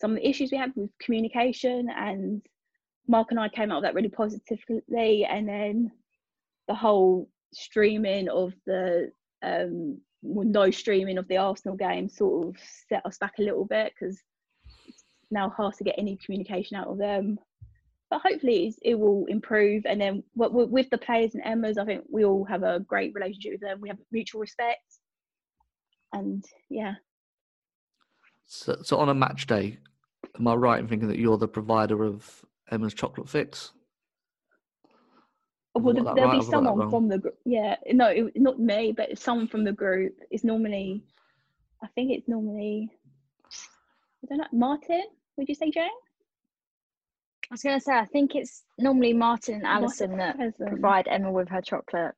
some 0.00 0.12
of 0.12 0.16
the 0.18 0.28
issues 0.28 0.50
we 0.50 0.58
had 0.58 0.72
with 0.76 0.90
communication. 1.00 1.88
And 1.90 2.42
Mark 3.08 3.28
and 3.30 3.40
I 3.40 3.48
came 3.48 3.72
out 3.72 3.78
of 3.78 3.82
that 3.82 3.94
really 3.94 4.08
positively. 4.08 5.24
And 5.24 5.48
then 5.48 5.92
the 6.68 6.74
whole 6.74 7.28
streaming 7.52 8.28
of 8.28 8.52
the 8.64 9.10
um, 9.42 9.98
well, 10.22 10.46
no 10.46 10.70
streaming 10.70 11.18
of 11.18 11.26
the 11.28 11.36
Arsenal 11.36 11.76
game 11.76 12.08
sort 12.08 12.48
of 12.48 12.62
set 12.88 13.04
us 13.04 13.18
back 13.18 13.34
a 13.38 13.42
little 13.42 13.64
bit 13.64 13.92
because 13.92 14.20
now 15.30 15.50
hard 15.50 15.74
to 15.74 15.84
get 15.84 15.96
any 15.98 16.16
communication 16.24 16.76
out 16.76 16.86
of 16.86 16.98
them. 16.98 17.38
But 18.12 18.20
hopefully 18.20 18.66
it's, 18.66 18.78
it 18.82 18.98
will 18.98 19.24
improve. 19.24 19.86
And 19.86 19.98
then 19.98 20.22
with 20.34 20.90
the 20.90 20.98
players 20.98 21.34
and 21.34 21.42
Emma's, 21.46 21.78
I 21.78 21.86
think 21.86 22.04
we 22.10 22.26
all 22.26 22.44
have 22.44 22.62
a 22.62 22.80
great 22.80 23.14
relationship 23.14 23.52
with 23.52 23.62
them. 23.62 23.80
We 23.80 23.88
have 23.88 23.96
mutual 24.10 24.42
respect. 24.42 24.84
And 26.12 26.44
yeah, 26.68 26.96
So, 28.44 28.76
so 28.82 28.98
on 28.98 29.08
a 29.08 29.14
match 29.14 29.46
day, 29.46 29.78
am 30.38 30.46
I 30.46 30.52
right 30.52 30.78
in 30.78 30.86
thinking 30.88 31.08
that 31.08 31.18
you're 31.18 31.38
the 31.38 31.48
provider 31.48 32.04
of 32.04 32.44
Emma's 32.70 32.92
chocolate 32.92 33.30
fix? 33.30 33.72
Oh, 35.74 35.80
have 35.80 35.84
well, 35.84 35.94
that 35.94 36.14
there'll 36.14 36.30
right? 36.32 36.38
be 36.40 36.44
Have 36.44 36.48
I 36.48 36.50
got 36.52 36.64
that 36.64 36.68
someone 36.68 36.90
from 36.90 37.08
the 37.08 37.18
group. 37.18 37.38
Yeah, 37.46 37.76
no, 37.92 38.08
it, 38.08 38.32
not 38.36 38.60
me, 38.60 38.92
but 38.94 39.18
someone 39.18 39.48
from 39.48 39.64
the 39.64 39.72
group. 39.72 40.18
It's 40.30 40.44
normally, 40.44 41.02
I 41.82 41.86
think 41.94 42.12
it's 42.12 42.28
normally, 42.28 42.90
I 44.22 44.26
don't 44.28 44.38
know, 44.38 44.48
Martin. 44.52 45.04
Would 45.38 45.48
you 45.48 45.54
say 45.54 45.70
Jane? 45.70 45.88
I 47.52 47.54
was 47.54 47.62
going 47.62 47.78
to 47.78 47.84
say, 47.84 47.92
I 47.92 48.06
think 48.06 48.34
it's 48.34 48.62
normally 48.78 49.12
Martin 49.12 49.56
and 49.56 49.62
Martin 49.64 49.82
Alison 49.84 50.16
that 50.16 50.36
Present. 50.36 50.70
provide 50.70 51.06
Emma 51.06 51.30
with 51.30 51.50
her 51.50 51.60
chocolate. 51.60 52.14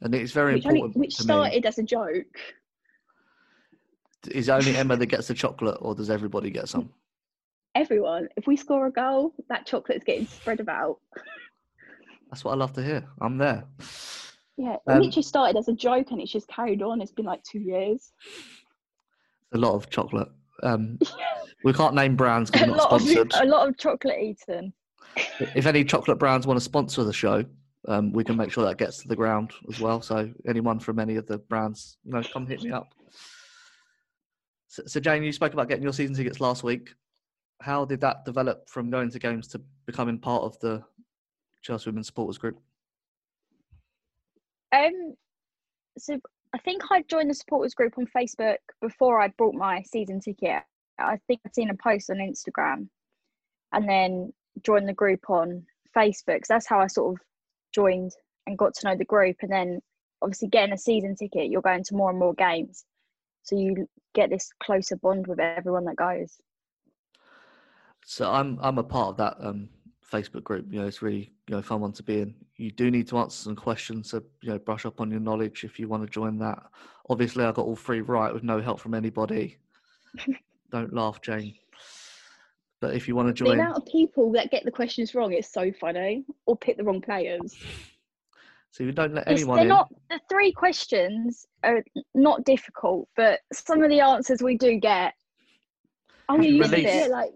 And 0.00 0.14
it's 0.14 0.32
very 0.32 0.54
which, 0.54 0.64
only, 0.64 0.78
important 0.78 0.98
which 0.98 1.16
to 1.16 1.22
me. 1.24 1.26
started 1.26 1.66
as 1.66 1.76
a 1.76 1.82
joke. 1.82 2.24
Is 4.30 4.48
only 4.48 4.74
Emma 4.74 4.96
that 4.96 5.06
gets 5.06 5.28
the 5.28 5.34
chocolate, 5.34 5.76
or 5.82 5.94
does 5.94 6.08
everybody 6.08 6.48
get 6.48 6.70
some? 6.70 6.88
Everyone, 7.74 8.28
if 8.38 8.46
we 8.46 8.56
score 8.56 8.86
a 8.86 8.90
goal, 8.90 9.34
that 9.50 9.66
chocolate's 9.66 10.04
getting 10.04 10.26
spread 10.26 10.58
about. 10.58 11.00
That's 12.30 12.44
what 12.46 12.52
I 12.52 12.54
love 12.54 12.72
to 12.74 12.82
hear. 12.82 13.04
I'm 13.20 13.36
there. 13.36 13.64
Yeah, 14.56 14.76
it 14.76 14.80
Um, 14.86 15.02
literally 15.02 15.22
started 15.22 15.58
as 15.58 15.68
a 15.68 15.74
joke 15.74 16.12
and 16.12 16.20
it's 16.22 16.32
just 16.32 16.48
carried 16.48 16.80
on. 16.80 17.02
It's 17.02 17.12
been 17.12 17.26
like 17.26 17.42
two 17.42 17.58
years. 17.60 18.10
A 19.52 19.58
lot 19.58 19.74
of 19.74 19.90
chocolate. 19.90 20.30
Um, 20.62 20.98
we 21.64 21.72
can't 21.72 21.94
name 21.94 22.16
brands 22.16 22.50
because 22.50 22.68
a 22.68 22.70
we're 22.70 22.76
not 22.76 22.92
lot 22.92 23.00
of 23.00 23.08
sponsored. 23.08 23.32
a 23.42 23.46
lot 23.46 23.68
of 23.68 23.76
chocolate 23.78 24.20
eaten. 24.20 24.72
if 25.40 25.66
any 25.66 25.84
chocolate 25.84 26.18
brands 26.18 26.46
want 26.46 26.58
to 26.58 26.64
sponsor 26.64 27.04
the 27.04 27.12
show, 27.12 27.44
um, 27.88 28.12
we 28.12 28.24
can 28.24 28.36
make 28.36 28.50
sure 28.50 28.64
that 28.64 28.78
gets 28.78 29.02
to 29.02 29.08
the 29.08 29.16
ground 29.16 29.52
as 29.68 29.80
well. 29.80 30.00
So 30.00 30.30
anyone 30.48 30.78
from 30.78 30.98
any 30.98 31.16
of 31.16 31.26
the 31.26 31.38
brands, 31.38 31.98
you 32.04 32.12
know, 32.12 32.22
come 32.32 32.46
hit 32.46 32.62
me 32.62 32.70
up. 32.70 32.94
So, 34.68 34.82
so 34.86 35.00
Jane, 35.00 35.22
you 35.22 35.32
spoke 35.32 35.52
about 35.52 35.68
getting 35.68 35.84
your 35.84 35.92
season 35.92 36.16
tickets 36.16 36.40
last 36.40 36.64
week. 36.64 36.94
How 37.60 37.84
did 37.84 38.00
that 38.00 38.24
develop 38.24 38.68
from 38.68 38.90
going 38.90 39.10
to 39.10 39.18
games 39.18 39.48
to 39.48 39.60
becoming 39.86 40.18
part 40.18 40.42
of 40.42 40.58
the 40.60 40.82
Chelsea 41.62 41.90
Women's 41.90 42.06
Supporters 42.08 42.38
Group? 42.38 42.58
Um, 44.74 45.14
so 45.98 46.18
I 46.54 46.58
think 46.58 46.82
I'd 46.90 47.08
joined 47.08 47.28
the 47.28 47.34
supporters 47.34 47.74
group 47.74 47.98
on 47.98 48.06
Facebook 48.16 48.58
before 48.80 49.20
I'd 49.20 49.36
bought 49.36 49.54
my 49.54 49.82
season 49.82 50.20
ticket. 50.20 50.62
I 51.00 51.18
think 51.26 51.40
I'd 51.44 51.54
seen 51.54 51.70
a 51.70 51.74
post 51.74 52.10
on 52.10 52.18
Instagram, 52.18 52.88
and 53.72 53.88
then 53.88 54.32
joined 54.62 54.88
the 54.88 54.94
group 54.94 55.28
on 55.28 55.66
Facebook. 55.96 56.46
So 56.46 56.54
that's 56.54 56.68
how 56.68 56.78
I 56.78 56.86
sort 56.86 57.14
of 57.14 57.20
joined 57.74 58.12
and 58.46 58.56
got 58.56 58.72
to 58.74 58.86
know 58.86 58.96
the 58.96 59.04
group. 59.04 59.36
And 59.42 59.50
then 59.50 59.80
obviously 60.22 60.46
getting 60.46 60.72
a 60.72 60.78
season 60.78 61.16
ticket, 61.16 61.50
you're 61.50 61.60
going 61.60 61.82
to 61.82 61.96
more 61.96 62.10
and 62.10 62.20
more 62.20 62.34
games, 62.34 62.84
so 63.42 63.56
you 63.56 63.88
get 64.14 64.30
this 64.30 64.48
closer 64.62 64.94
bond 64.94 65.26
with 65.26 65.40
everyone 65.40 65.86
that 65.86 65.96
goes. 65.96 66.36
So 68.06 68.30
I'm 68.30 68.60
I'm 68.62 68.78
a 68.78 68.84
part 68.84 69.08
of 69.08 69.16
that 69.16 69.36
um, 69.40 69.70
Facebook 70.10 70.44
group. 70.44 70.66
You 70.70 70.80
know, 70.80 70.86
it's 70.86 71.02
really 71.02 71.32
you 71.48 71.56
know 71.56 71.62
fun 71.62 71.80
one 71.80 71.92
to 71.92 72.02
be 72.02 72.20
in. 72.20 72.34
You 72.56 72.70
do 72.70 72.90
need 72.90 73.08
to 73.08 73.18
answer 73.18 73.42
some 73.42 73.56
questions, 73.56 74.10
so 74.10 74.22
you 74.42 74.50
know, 74.50 74.58
brush 74.58 74.86
up 74.86 75.00
on 75.00 75.10
your 75.10 75.20
knowledge 75.20 75.64
if 75.64 75.78
you 75.78 75.88
want 75.88 76.02
to 76.02 76.08
join 76.08 76.38
that. 76.38 76.62
Obviously, 77.08 77.44
I 77.44 77.52
got 77.52 77.66
all 77.66 77.76
three 77.76 78.00
right 78.00 78.32
with 78.32 78.42
no 78.42 78.60
help 78.60 78.80
from 78.80 78.94
anybody. 78.94 79.58
Don't 80.70 80.92
laugh, 80.92 81.20
Jane. 81.20 81.54
But 82.80 82.94
if 82.94 83.08
you 83.08 83.14
want 83.14 83.28
to 83.28 83.34
join, 83.34 83.56
The 83.56 83.62
amount 83.62 83.78
of 83.78 83.86
people 83.86 84.32
that 84.32 84.50
get 84.50 84.64
the 84.64 84.70
questions 84.70 85.14
wrong 85.14 85.32
is 85.32 85.50
so 85.50 85.72
funny, 85.80 86.24
or 86.46 86.56
pick 86.56 86.76
the 86.76 86.84
wrong 86.84 87.00
players. 87.00 87.54
so 88.70 88.84
you 88.84 88.92
don't 88.92 89.14
let 89.14 89.26
anyone 89.26 89.56
they're 89.56 89.64
in. 89.64 89.68
not 89.68 89.88
the 90.10 90.20
three 90.28 90.52
questions 90.52 91.46
are 91.62 91.82
not 92.14 92.44
difficult, 92.44 93.08
but 93.16 93.40
some 93.52 93.82
of 93.82 93.90
the 93.90 94.00
answers 94.00 94.42
we 94.42 94.56
do 94.56 94.78
get. 94.78 95.14
You 96.30 96.42
you 96.42 96.54
used 96.56 96.70
to 96.70 96.80
get 96.80 97.10
like 97.10 97.32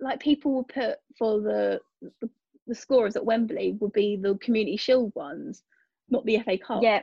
like 0.00 0.20
people 0.20 0.52
will 0.52 0.64
put 0.64 0.96
for 1.16 1.40
the, 1.40 1.80
the 2.20 2.30
the 2.66 2.74
scorers 2.74 3.16
at 3.16 3.24
Wembley 3.24 3.76
would 3.80 3.92
be 3.92 4.16
the 4.16 4.36
Community 4.36 4.76
Shield 4.76 5.12
ones, 5.14 5.62
not 6.08 6.24
the 6.24 6.38
FA 6.40 6.58
Cup. 6.58 6.82
Yeah, 6.82 7.02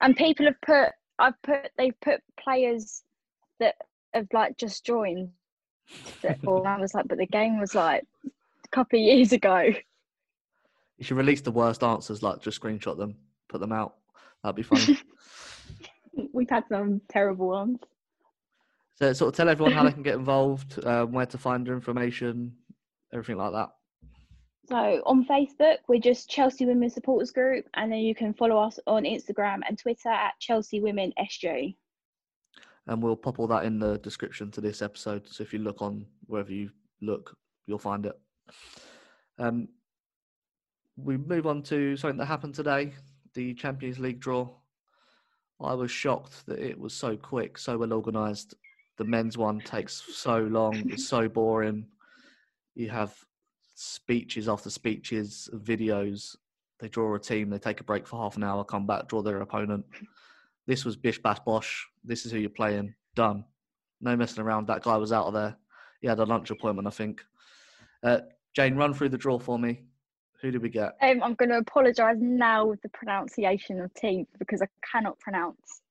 and 0.00 0.16
people 0.16 0.46
have 0.46 0.60
put. 0.60 0.90
I've 1.18 1.40
put. 1.42 1.70
They've 1.78 1.98
put 2.00 2.20
players 2.38 3.02
that 3.58 3.76
have 4.14 4.26
like 4.32 4.56
just 4.56 4.84
joined. 4.84 5.30
That, 6.22 6.38
or 6.46 6.66
I 6.66 6.78
was 6.78 6.94
like, 6.94 7.08
but 7.08 7.18
the 7.18 7.26
game 7.26 7.58
was 7.58 7.74
like 7.74 8.04
a 8.24 8.68
couple 8.68 8.98
of 8.98 9.04
years 9.04 9.32
ago. 9.32 9.70
You 10.98 11.04
should 11.04 11.16
release 11.16 11.40
the 11.40 11.50
worst 11.50 11.82
answers, 11.82 12.22
like 12.22 12.40
just 12.40 12.60
screenshot 12.60 12.96
them, 12.96 13.16
put 13.48 13.60
them 13.60 13.72
out. 13.72 13.96
That'd 14.42 14.56
be 14.56 14.62
funny. 14.62 14.98
We've 16.32 16.48
had 16.48 16.64
some 16.68 17.00
terrible 17.08 17.48
ones. 17.48 17.78
so 18.94 19.12
sort 19.12 19.28
of 19.30 19.36
tell 19.36 19.48
everyone 19.48 19.72
how 19.72 19.84
they 19.84 19.92
can 19.92 20.02
get 20.02 20.14
involved, 20.14 20.84
um, 20.84 21.12
where 21.12 21.26
to 21.26 21.38
find 21.38 21.66
their 21.66 21.74
information, 21.74 22.54
everything 23.12 23.36
like 23.36 23.52
that. 23.52 23.70
So 24.72 25.02
on 25.04 25.26
Facebook, 25.26 25.80
we're 25.86 26.00
just 26.00 26.30
Chelsea 26.30 26.64
Women 26.64 26.88
Supporters 26.88 27.30
Group, 27.30 27.66
and 27.74 27.92
then 27.92 27.98
you 27.98 28.14
can 28.14 28.32
follow 28.32 28.56
us 28.56 28.78
on 28.86 29.02
Instagram 29.02 29.60
and 29.68 29.78
Twitter 29.78 30.08
at 30.08 30.32
Chelsea 30.40 30.80
Women 30.80 31.12
SG. 31.18 31.76
and 32.86 33.02
we'll 33.02 33.14
pop 33.14 33.38
all 33.38 33.46
that 33.48 33.66
in 33.66 33.78
the 33.78 33.98
description 33.98 34.50
to 34.52 34.62
this 34.62 34.80
episode. 34.80 35.28
So 35.28 35.42
if 35.42 35.52
you 35.52 35.58
look 35.58 35.82
on 35.82 36.06
wherever 36.24 36.50
you 36.50 36.70
look, 37.02 37.36
you'll 37.66 37.78
find 37.78 38.06
it. 38.06 38.18
Um, 39.38 39.68
we 40.96 41.18
move 41.18 41.46
on 41.46 41.62
to 41.64 41.94
something 41.98 42.16
that 42.16 42.24
happened 42.24 42.54
today: 42.54 42.94
the 43.34 43.52
Champions 43.52 43.98
League 43.98 44.20
draw. 44.20 44.48
I 45.60 45.74
was 45.74 45.90
shocked 45.90 46.46
that 46.46 46.60
it 46.60 46.78
was 46.78 46.94
so 46.94 47.14
quick, 47.14 47.58
so 47.58 47.76
well 47.76 47.92
organised. 47.92 48.54
The 48.96 49.04
men's 49.04 49.36
one 49.36 49.60
takes 49.60 50.02
so 50.14 50.38
long; 50.38 50.88
it's 50.88 51.06
so 51.06 51.28
boring. 51.28 51.88
You 52.74 52.88
have 52.88 53.14
speeches 53.74 54.48
after 54.48 54.70
speeches, 54.70 55.48
videos. 55.54 56.36
They 56.80 56.88
draw 56.88 57.14
a 57.14 57.18
team, 57.18 57.48
they 57.48 57.58
take 57.58 57.80
a 57.80 57.84
break 57.84 58.06
for 58.06 58.20
half 58.20 58.36
an 58.36 58.42
hour, 58.42 58.64
come 58.64 58.86
back, 58.86 59.08
draw 59.08 59.22
their 59.22 59.40
opponent 59.40 59.84
this 60.66 60.84
was 60.84 60.96
bish 60.96 61.20
bash 61.20 61.40
bosh. 61.40 61.86
This 62.04 62.26
is 62.26 62.32
who 62.32 62.38
you're 62.38 62.50
playing. 62.50 62.94
Done. 63.14 63.44
No 64.00 64.16
messing 64.16 64.42
around. 64.42 64.66
That 64.66 64.82
guy 64.82 64.96
was 64.96 65.12
out 65.12 65.26
of 65.26 65.34
there. 65.34 65.56
He 66.00 66.08
had 66.08 66.18
a 66.18 66.24
lunch 66.24 66.50
appointment, 66.50 66.88
I 66.88 66.90
think. 66.90 67.20
Uh, 68.02 68.18
Jane, 68.54 68.74
run 68.74 68.94
through 68.94 69.10
the 69.10 69.18
draw 69.18 69.38
for 69.38 69.58
me. 69.58 69.82
Who 70.40 70.50
did 70.50 70.62
we 70.62 70.68
get? 70.68 70.96
Um, 71.00 71.22
I'm 71.22 71.34
going 71.34 71.50
to 71.50 71.58
apologise 71.58 72.16
now 72.18 72.66
with 72.66 72.82
the 72.82 72.88
pronunciation 72.88 73.80
of 73.80 73.94
teams 73.94 74.26
because 74.38 74.60
I 74.60 74.66
cannot 74.90 75.18
pronounce 75.20 75.82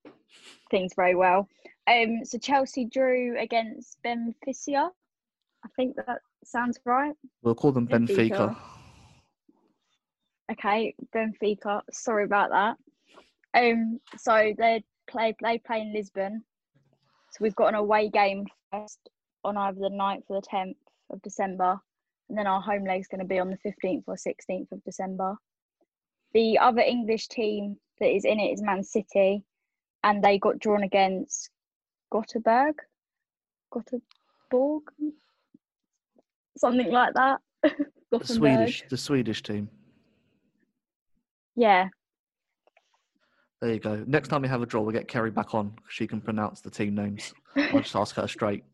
things 0.69 0.93
very 0.93 1.15
well. 1.15 1.47
Um, 1.87 2.25
so 2.25 2.37
Chelsea 2.37 2.85
drew 2.85 3.39
against 3.39 3.97
Benfica. 4.03 4.89
I 5.63 5.69
think 5.77 5.95
that 5.95 6.19
sounds 6.43 6.79
right. 6.85 7.13
We'll 7.41 7.55
call 7.55 7.71
them 7.71 7.87
Benfica. 7.87 8.29
Benfica. 8.29 8.57
Okay, 10.51 10.93
Benfica. 11.15 11.81
Sorry 11.91 12.25
about 12.25 12.49
that. 12.49 12.77
Um, 13.53 13.99
so 14.17 14.53
they 14.57 14.83
play 15.09 15.35
they 15.41 15.57
play 15.59 15.81
in 15.81 15.93
Lisbon. 15.93 16.43
So 17.31 17.37
we've 17.41 17.55
got 17.55 17.67
an 17.69 17.75
away 17.75 18.09
game 18.09 18.45
first 18.71 18.99
on 19.43 19.57
either 19.57 19.79
the 19.79 19.89
9th 19.89 20.23
or 20.27 20.41
the 20.41 20.47
10th 20.47 20.75
of 21.09 21.21
December, 21.21 21.79
and 22.29 22.37
then 22.37 22.47
our 22.47 22.61
home 22.61 22.85
leg's 22.85 23.07
going 23.07 23.19
to 23.19 23.25
be 23.25 23.39
on 23.39 23.49
the 23.49 23.57
15th 23.57 24.03
or 24.07 24.15
16th 24.15 24.71
of 24.71 24.83
December. 24.83 25.35
The 26.33 26.57
other 26.57 26.81
English 26.81 27.27
team 27.27 27.77
that 27.99 28.13
is 28.13 28.25
in 28.25 28.39
it 28.39 28.53
is 28.53 28.61
Man 28.61 28.83
City, 28.83 29.43
and 30.03 30.23
they 30.23 30.37
got 30.37 30.59
drawn 30.59 30.83
against 30.83 31.49
Gothenburg, 32.11 32.75
Gothenburg, 33.71 34.83
something 36.57 36.91
like 36.91 37.13
that. 37.13 37.39
The 38.11 38.25
Swedish, 38.25 38.83
the 38.89 38.97
Swedish 38.97 39.41
team. 39.41 39.69
Yeah, 41.55 41.87
There 43.61 43.71
you 43.71 43.79
go. 43.79 44.03
Next 44.05 44.27
time 44.27 44.41
we 44.41 44.49
have 44.49 44.61
a 44.61 44.65
draw, 44.65 44.81
we'll 44.81 44.91
get 44.91 45.07
Kerrie 45.07 45.31
back 45.31 45.55
on. 45.55 45.73
She 45.87 46.07
can 46.07 46.19
pronounce 46.19 46.59
the 46.59 46.69
team 46.69 46.93
names. 46.95 47.33
I'll 47.55 47.79
just 47.79 47.95
ask 47.95 48.15
her 48.17 48.27
straight. 48.27 48.65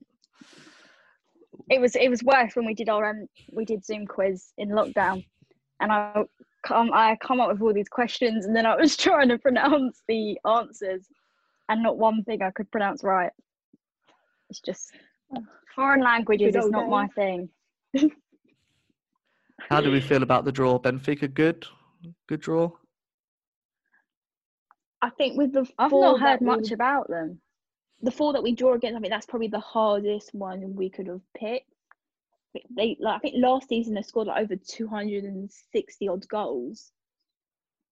it 1.70 1.80
was 1.80 1.96
it 1.96 2.10
was 2.10 2.24
worse 2.24 2.56
when 2.56 2.66
we 2.66 2.74
did 2.74 2.90
our 2.90 3.06
um, 3.06 3.28
we 3.52 3.64
did 3.64 3.86
Zoom 3.86 4.08
quiz 4.08 4.54
in 4.58 4.70
lockdown, 4.70 5.24
and 5.82 5.92
I 5.92 6.24
come 6.66 6.92
I 6.94 7.18
come 7.22 7.40
up 7.40 7.50
with 7.50 7.62
all 7.62 7.74
these 7.74 7.90
questions, 7.90 8.46
and 8.46 8.56
then 8.56 8.66
I 8.66 8.76
was 8.76 8.98
trying 9.06 9.30
to 9.30 9.38
pronounce 9.38 10.02
the 10.08 10.40
answers, 10.46 11.06
and 11.70 11.84
not 11.84 11.98
one 11.98 12.24
thing 12.24 12.42
I 12.42 12.52
could 12.52 12.72
pronounce 12.72 13.04
right. 13.04 13.32
It's 14.50 14.62
just 14.62 14.94
foreign 15.76 16.02
languages 16.02 16.54
Good 16.54 16.60
is 16.60 16.64
old 16.66 16.72
not 16.72 16.90
my 16.90 17.08
thing. 17.10 17.50
How 19.70 19.82
do 19.82 19.92
we 19.92 20.02
feel 20.02 20.24
about 20.24 20.46
the 20.46 20.52
draw? 20.52 20.80
Benfica, 20.80 21.34
good? 21.34 21.66
Good 22.28 22.42
draw? 22.42 22.72
I 25.02 25.10
think 25.12 25.38
with 25.38 25.54
the 25.54 25.68
I've 25.78 25.90
four 25.92 26.02
not 26.02 26.20
that 26.20 26.30
heard 26.30 26.42
we- 26.42 26.46
much 26.48 26.72
about 26.72 27.08
them. 27.08 27.40
the 28.02 28.12
four 28.12 28.34
that 28.34 28.44
we 28.44 28.54
draw 28.54 28.74
against, 28.74 28.98
I 28.98 29.00
think 29.00 29.12
that's 29.12 29.26
probably 29.26 29.48
the 29.48 29.60
hardest 29.60 30.34
one 30.34 30.76
we 30.76 30.90
could 30.90 31.08
have 31.08 31.22
picked. 31.36 31.72
They 32.76 32.98
like 33.00 33.18
I 33.18 33.20
think 33.20 33.36
last 33.38 33.70
season 33.70 33.94
they 33.94 34.02
scored 34.02 34.28
like 34.28 34.42
over 34.44 34.56
two 34.56 34.88
hundred 34.88 35.24
and 35.26 35.52
sixty 35.72 36.08
odd 36.08 36.28
goals. 36.28 36.92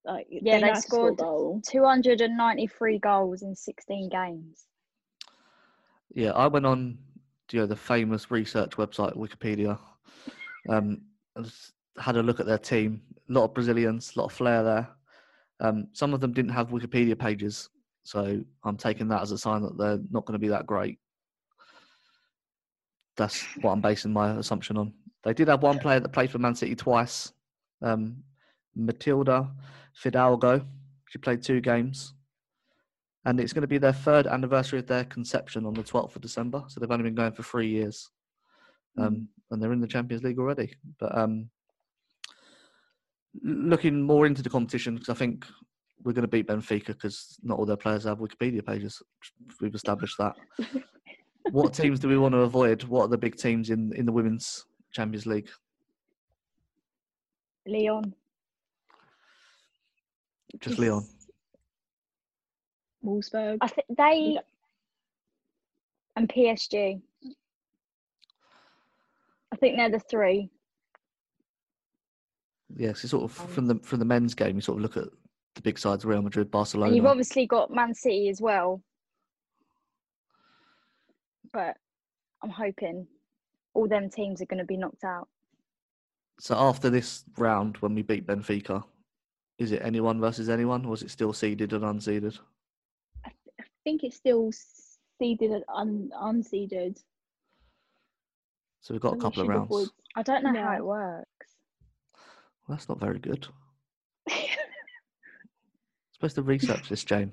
Like 0.05 0.27
Yeah, 0.29 0.55
they 0.55 0.61
know 0.61 0.73
how 0.73 0.79
score 0.79 0.99
scored 1.15 1.17
goal. 1.17 1.61
293 1.67 2.99
goals 2.99 3.41
in 3.41 3.55
16 3.55 4.09
games. 4.09 4.65
Yeah, 6.13 6.31
I 6.31 6.45
went 6.47 6.65
on 6.67 6.99
you 7.51 7.59
know 7.59 7.65
the 7.65 7.75
famous 7.75 8.31
research 8.31 8.71
website 8.71 9.15
Wikipedia. 9.15 9.77
Um, 10.69 11.01
had 11.97 12.17
a 12.17 12.23
look 12.23 12.39
at 12.39 12.45
their 12.45 12.57
team. 12.57 13.01
A 13.29 13.33
lot 13.33 13.45
of 13.45 13.53
Brazilians, 13.53 14.13
a 14.15 14.19
lot 14.19 14.25
of 14.25 14.33
flair 14.33 14.63
there. 14.63 14.89
Um, 15.59 15.87
some 15.93 16.13
of 16.13 16.19
them 16.19 16.33
didn't 16.33 16.51
have 16.51 16.69
Wikipedia 16.69 17.17
pages, 17.17 17.69
so 18.03 18.41
I'm 18.63 18.77
taking 18.77 19.07
that 19.09 19.21
as 19.21 19.31
a 19.31 19.37
sign 19.37 19.61
that 19.61 19.77
they're 19.77 19.99
not 20.11 20.25
going 20.25 20.33
to 20.33 20.39
be 20.39 20.49
that 20.49 20.65
great. 20.65 20.99
That's 23.15 23.43
what 23.61 23.71
I'm 23.71 23.81
basing 23.81 24.11
my 24.11 24.31
assumption 24.31 24.77
on. 24.77 24.93
They 25.23 25.33
did 25.33 25.47
have 25.47 25.63
one 25.63 25.79
player 25.79 25.99
that 25.99 26.09
played 26.09 26.29
for 26.29 26.39
Man 26.39 26.55
City 26.55 26.75
twice, 26.75 27.31
um, 27.81 28.17
Matilde 28.75 29.47
Fidalgo. 29.93 30.65
She 31.09 31.17
played 31.17 31.41
two 31.41 31.61
games 31.61 32.13
and 33.25 33.39
it's 33.39 33.53
going 33.53 33.61
to 33.61 33.67
be 33.67 33.77
their 33.77 33.93
third 33.93 34.27
anniversary 34.27 34.79
of 34.79 34.87
their 34.87 35.03
conception 35.05 35.65
on 35.65 35.73
the 35.73 35.83
12th 35.83 36.15
of 36.15 36.21
December. 36.21 36.63
So 36.67 36.79
they've 36.79 36.91
only 36.91 37.03
been 37.03 37.15
going 37.15 37.31
for 37.31 37.43
three 37.43 37.67
years, 37.67 38.09
um, 38.97 39.27
and 39.49 39.61
they're 39.61 39.73
in 39.73 39.81
the 39.81 39.87
Champions 39.87 40.23
League 40.23 40.39
already. 40.39 40.73
But 40.99 41.17
um, 41.17 41.49
looking 43.43 44.01
more 44.01 44.25
into 44.25 44.43
the 44.43 44.49
competition, 44.49 44.95
because 44.95 45.09
I 45.09 45.15
think 45.15 45.45
we're 46.03 46.13
going 46.13 46.21
to 46.21 46.27
beat 46.27 46.47
Benfica 46.47 46.87
because 46.87 47.37
not 47.41 47.57
all 47.57 47.65
their 47.65 47.75
players 47.75 48.03
have 48.03 48.19
Wikipedia 48.19 48.63
pages. 48.63 49.01
We've 49.59 49.73
established 49.73 50.17
that. 50.19 50.35
what 51.51 51.73
teams 51.73 51.99
do 51.99 52.07
we 52.07 52.17
want 52.17 52.33
to 52.33 52.39
avoid? 52.39 52.83
What 52.83 53.05
are 53.05 53.07
the 53.07 53.17
big 53.17 53.37
teams 53.37 53.71
in 53.71 53.91
in 53.93 54.05
the 54.05 54.11
women's 54.11 54.65
Champions 54.91 55.25
League? 55.25 55.49
Lyon. 57.65 58.13
Just 60.59 60.77
Lyon. 60.77 61.07
Wolfsburg. 63.05 63.57
I 63.61 63.67
think 63.67 63.87
they 63.95 64.39
and 66.15 66.29
PSG. 66.29 67.01
I 69.51 69.55
think 69.57 69.77
they're 69.77 69.91
the 69.91 69.99
three. 69.99 70.49
Yes, 72.75 73.03
it's 73.03 73.11
sort 73.11 73.23
of 73.23 73.39
um, 73.39 73.47
from 73.47 73.67
the 73.67 73.75
from 73.83 73.99
the 73.99 74.05
men's 74.05 74.33
game. 74.33 74.55
You 74.55 74.61
sort 74.61 74.77
of 74.77 74.81
look 74.81 74.97
at 74.97 75.07
the 75.55 75.61
big 75.61 75.77
sides: 75.77 76.03
Real 76.03 76.21
Madrid, 76.21 76.51
Barcelona. 76.51 76.87
And 76.87 76.95
you've 76.95 77.05
obviously 77.05 77.45
got 77.45 77.71
Man 77.71 77.93
City 77.93 78.29
as 78.29 78.41
well. 78.41 78.81
But 81.53 81.77
I'm 82.43 82.49
hoping 82.49 83.07
all 83.73 83.87
them 83.87 84.09
teams 84.09 84.41
are 84.41 84.45
going 84.45 84.59
to 84.59 84.65
be 84.65 84.77
knocked 84.77 85.03
out. 85.03 85.27
So 86.39 86.55
after 86.57 86.89
this 86.89 87.23
round, 87.37 87.77
when 87.77 87.95
we 87.95 88.01
beat 88.01 88.27
Benfica, 88.27 88.83
is 89.57 89.71
it 89.71 89.81
anyone 89.81 90.19
versus 90.19 90.49
anyone, 90.49 90.85
or 90.85 90.95
is 90.95 91.03
it 91.03 91.11
still 91.11 91.31
seeded 91.31 91.71
and 91.71 91.83
unseeded? 91.83 92.37
I 93.85 93.91
think 93.91 94.03
it's 94.03 94.17
still 94.17 94.51
seeded 95.19 95.51
and 95.51 95.63
un- 95.71 96.09
unseeded. 96.19 96.97
So 98.81 98.95
we've 98.95 99.01
got 99.01 99.09
a 99.09 99.11
So 99.11 99.17
we 99.17 99.21
couple 99.21 99.41
of 99.43 99.47
rounds. 99.47 99.65
avoid- 99.65 99.89
I 100.15 100.23
don't 100.23 100.43
know 100.43 100.55
how 100.59 100.75
it 100.75 100.83
works. 100.83 101.55
Well, 102.67 102.75
that's 102.77 102.89
not 102.89 102.99
very 102.99 103.19
good. 103.19 103.47
supposed 106.13 106.33
to 106.35 106.41
research 106.41 106.89
this, 106.89 107.03
Jane. 107.03 107.31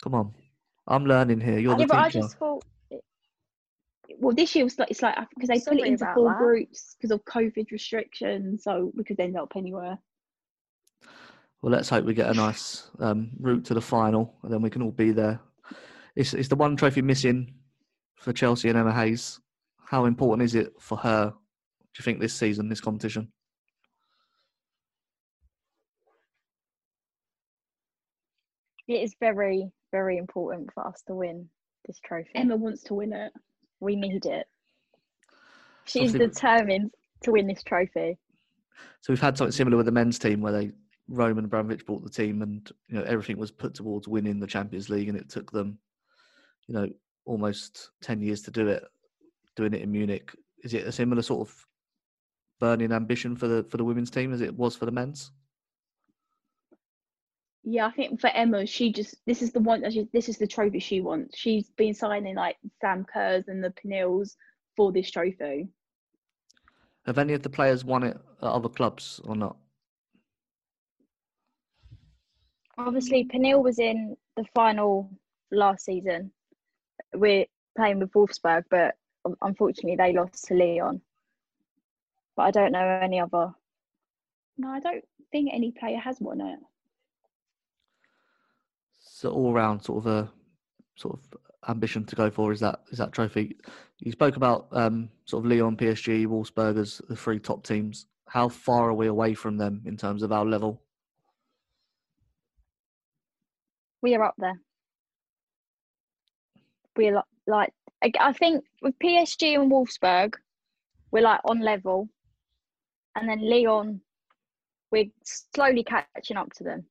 Come 0.00 0.14
on. 0.14 0.32
I'm 0.86 1.06
learning 1.06 1.40
here. 1.40 1.58
You're 1.58 1.72
yeah, 1.72 1.78
the 1.78 1.86
but 1.86 1.98
I 1.98 2.08
just 2.08 2.36
thought 2.36 2.64
well, 4.18 4.34
this 4.34 4.54
year 4.54 4.64
was 4.64 4.78
like 4.78 4.90
it's 4.92 5.02
like 5.02 5.16
because 5.30 5.48
they 5.48 5.58
put 5.58 5.78
it 5.80 5.86
into 5.86 6.06
four 6.14 6.28
that. 6.28 6.38
groups 6.38 6.94
because 6.94 7.10
of 7.10 7.24
COVID 7.24 7.72
restrictions, 7.72 8.62
so 8.62 8.92
we 8.94 9.02
could 9.02 9.18
end 9.18 9.36
up 9.36 9.54
anywhere. 9.56 9.98
Well, 11.62 11.72
let's 11.72 11.88
hope 11.88 12.04
we 12.04 12.14
get 12.14 12.30
a 12.30 12.34
nice 12.34 12.90
um, 13.00 13.30
route 13.40 13.64
to 13.66 13.74
the 13.74 13.80
final, 13.80 14.36
and 14.44 14.52
then 14.52 14.62
we 14.62 14.70
can 14.70 14.82
all 14.82 14.90
be 14.92 15.10
there. 15.10 15.40
It's, 16.16 16.34
it's 16.34 16.48
the 16.48 16.56
one 16.56 16.76
trophy 16.76 17.02
missing 17.02 17.54
for 18.16 18.32
Chelsea 18.32 18.68
and 18.68 18.78
Emma 18.78 18.92
Hayes. 18.92 19.40
How 19.84 20.04
important 20.04 20.44
is 20.44 20.54
it 20.54 20.72
for 20.80 20.96
her? 20.98 21.30
Do 21.30 21.98
you 21.98 22.04
think 22.04 22.20
this 22.20 22.34
season, 22.34 22.68
this 22.68 22.80
competition? 22.80 23.30
it 28.88 29.02
is 29.02 29.14
very, 29.20 29.70
very 29.92 30.18
important 30.18 30.70
for 30.74 30.86
us 30.86 31.02
to 31.06 31.14
win 31.14 31.48
this 31.86 32.00
trophy. 32.04 32.30
Emma 32.34 32.56
wants 32.56 32.82
to 32.84 32.94
win 32.94 33.12
it. 33.12 33.32
we 33.78 33.96
need 33.96 34.26
it. 34.26 34.46
She's 35.84 36.14
Obviously- 36.14 36.26
determined 36.26 36.90
to 37.22 37.32
win 37.32 37.46
this 37.46 37.62
trophy. 37.62 38.18
So 39.00 39.12
we've 39.12 39.20
had 39.20 39.36
something 39.36 39.52
similar 39.52 39.76
with 39.76 39.86
the 39.86 39.92
men's 39.92 40.18
team, 40.18 40.40
where 40.40 40.52
they 40.52 40.72
Roman 41.08 41.44
Abramovich 41.44 41.84
bought 41.86 42.02
the 42.02 42.10
team, 42.10 42.42
and 42.42 42.70
you 42.88 42.96
know 42.96 43.02
everything 43.02 43.36
was 43.36 43.50
put 43.50 43.74
towards 43.74 44.08
winning 44.08 44.40
the 44.40 44.46
Champions 44.46 44.88
League, 44.88 45.08
and 45.08 45.18
it 45.18 45.28
took 45.28 45.50
them, 45.50 45.78
you 46.70 46.76
know, 46.76 46.88
almost 47.26 47.90
ten 48.00 48.22
years 48.22 48.42
to 48.42 48.50
do 48.52 48.68
it. 48.68 48.84
Doing 49.56 49.74
it 49.74 49.82
in 49.82 49.90
Munich, 49.90 50.32
is 50.62 50.72
it 50.72 50.86
a 50.86 50.92
similar 50.92 51.20
sort 51.20 51.48
of 51.48 51.66
burning 52.60 52.92
ambition 52.92 53.34
for 53.34 53.48
the 53.48 53.64
for 53.64 53.76
the 53.76 53.84
women's 53.84 54.10
team 54.10 54.32
as 54.32 54.40
it 54.40 54.56
was 54.56 54.76
for 54.76 54.86
the 54.86 54.92
men's? 54.92 55.32
Yeah, 57.64 57.86
I 57.86 57.90
think 57.90 58.20
for 58.20 58.30
Emma, 58.30 58.64
she 58.66 58.92
just 58.92 59.16
this 59.26 59.42
is 59.42 59.50
the 59.50 59.58
one 59.58 59.82
this 60.12 60.28
is 60.28 60.38
the 60.38 60.46
trophy 60.46 60.78
she 60.78 61.00
wants. 61.00 61.36
She's 61.36 61.70
been 61.70 61.92
signing 61.92 62.36
like 62.36 62.56
Sam 62.80 63.04
Kerrs 63.04 63.48
and 63.48 63.62
the 63.62 63.72
Pernilles 63.72 64.36
for 64.76 64.92
this 64.92 65.10
trophy. 65.10 65.68
Have 67.06 67.18
any 67.18 67.32
of 67.32 67.42
the 67.42 67.50
players 67.50 67.84
won 67.84 68.04
it 68.04 68.16
at 68.42 68.48
other 68.48 68.68
clubs 68.68 69.20
or 69.24 69.34
not? 69.34 69.56
Obviously, 72.78 73.24
Pernille 73.24 73.62
was 73.62 73.80
in 73.80 74.16
the 74.36 74.44
final 74.54 75.10
last 75.50 75.84
season. 75.84 76.30
We're 77.14 77.46
playing 77.76 78.00
with 78.00 78.12
Wolfsburg, 78.12 78.64
but 78.70 78.96
unfortunately, 79.42 79.96
they 79.96 80.12
lost 80.12 80.46
to 80.46 80.54
Lyon. 80.54 81.00
But 82.36 82.42
I 82.42 82.50
don't 82.50 82.72
know 82.72 82.86
any 83.02 83.20
other. 83.20 83.52
No, 84.58 84.68
I 84.68 84.80
don't 84.80 85.04
think 85.32 85.50
any 85.52 85.72
player 85.72 85.98
has 85.98 86.20
won 86.20 86.40
it. 86.40 86.58
So 89.00 89.30
all 89.30 89.52
round 89.52 89.84
sort 89.84 90.04
of 90.04 90.06
a 90.06 90.30
sort 90.96 91.18
of 91.18 91.40
ambition 91.68 92.04
to 92.04 92.16
go 92.16 92.30
for 92.30 92.52
is 92.52 92.60
that 92.60 92.80
is 92.90 92.98
that 92.98 93.12
trophy. 93.12 93.56
You 93.98 94.12
spoke 94.12 94.36
about 94.36 94.68
um, 94.72 95.10
sort 95.26 95.44
of 95.44 95.50
Lyon, 95.50 95.76
PSG, 95.76 96.26
Wolfsburg 96.26 96.78
as 96.78 97.00
the 97.08 97.16
three 97.16 97.38
top 97.38 97.64
teams. 97.64 98.06
How 98.26 98.48
far 98.48 98.88
are 98.88 98.94
we 98.94 99.08
away 99.08 99.34
from 99.34 99.56
them 99.56 99.82
in 99.84 99.96
terms 99.96 100.22
of 100.22 100.32
our 100.32 100.44
level? 100.44 100.80
We 104.02 104.14
are 104.14 104.22
up 104.22 104.34
there. 104.38 104.58
We're 107.00 107.16
li- 107.16 107.22
like, 107.46 107.72
I 108.20 108.32
think 108.34 108.62
with 108.82 108.94
PSG 109.02 109.58
and 109.58 109.72
Wolfsburg, 109.72 110.34
we're 111.10 111.22
like 111.22 111.40
on 111.46 111.60
level. 111.60 112.10
And 113.16 113.26
then 113.26 113.40
Lyon, 113.40 114.02
we're 114.92 115.06
slowly 115.54 115.82
catching 115.82 116.36
up 116.36 116.52
to 116.54 116.64
them. 116.64 116.84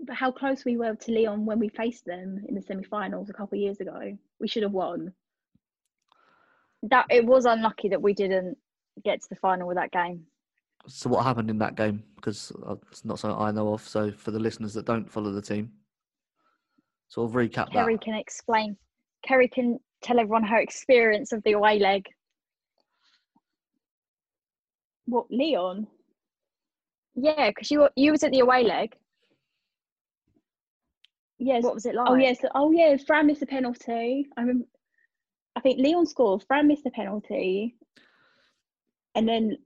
But 0.00 0.16
how 0.16 0.30
close 0.30 0.66
we 0.66 0.76
were 0.76 0.94
to 0.94 1.12
Lyon 1.12 1.46
when 1.46 1.58
we 1.58 1.70
faced 1.70 2.04
them 2.04 2.44
in 2.46 2.54
the 2.54 2.60
semi-finals 2.60 3.30
a 3.30 3.32
couple 3.32 3.56
of 3.56 3.62
years 3.62 3.80
ago. 3.80 4.18
We 4.40 4.46
should 4.48 4.62
have 4.62 4.72
won. 4.72 5.14
That 6.82 7.06
it 7.08 7.24
was 7.24 7.46
unlucky 7.46 7.88
that 7.88 8.02
we 8.02 8.12
didn't 8.12 8.58
get 9.06 9.22
to 9.22 9.28
the 9.30 9.36
final 9.36 9.66
with 9.66 9.78
that 9.78 9.90
game. 9.90 10.26
So 10.86 11.08
what 11.08 11.24
happened 11.24 11.48
in 11.48 11.56
that 11.60 11.76
game? 11.76 12.02
Because 12.16 12.52
uh, 12.66 12.74
it's 12.90 13.06
not 13.06 13.18
something 13.18 13.40
I 13.40 13.50
know 13.52 13.72
of. 13.72 13.80
So 13.88 14.12
for 14.12 14.32
the 14.32 14.38
listeners 14.38 14.74
that 14.74 14.84
don't 14.84 15.10
follow 15.10 15.32
the 15.32 15.40
team, 15.40 15.72
sort 17.08 17.30
of 17.30 17.36
recap 17.36 17.72
Kerrie 17.72 17.94
that. 17.94 18.02
can 18.02 18.14
explain. 18.14 18.76
Kerrie 19.26 19.48
can 19.48 19.78
tell 20.02 20.18
everyone 20.18 20.44
her 20.44 20.58
experience 20.58 21.32
of 21.32 21.42
the 21.42 21.52
away 21.52 21.78
leg. 21.78 22.06
What 25.06 25.26
Lyon? 25.30 25.86
Yeah, 27.14 27.50
because 27.50 27.70
you 27.70 27.80
were, 27.80 27.90
you 27.96 28.12
was 28.12 28.24
at 28.24 28.32
the 28.32 28.40
away 28.40 28.64
leg. 28.64 28.94
Yes. 31.38 31.62
What 31.62 31.74
was 31.74 31.86
it 31.86 31.94
oh, 31.94 32.02
like? 32.02 32.10
Oh 32.10 32.14
yes. 32.14 32.38
Oh 32.54 32.70
yeah. 32.70 32.96
Fran 33.06 33.26
missed 33.26 33.42
a 33.42 33.46
penalty. 33.46 34.26
I 34.36 34.40
remember. 34.40 34.66
I 35.56 35.60
think 35.60 35.78
Lyon 35.78 36.06
scored. 36.06 36.42
Fran 36.46 36.66
missed 36.66 36.86
a 36.86 36.90
penalty, 36.90 37.76
and 39.14 39.28
then 39.28 39.56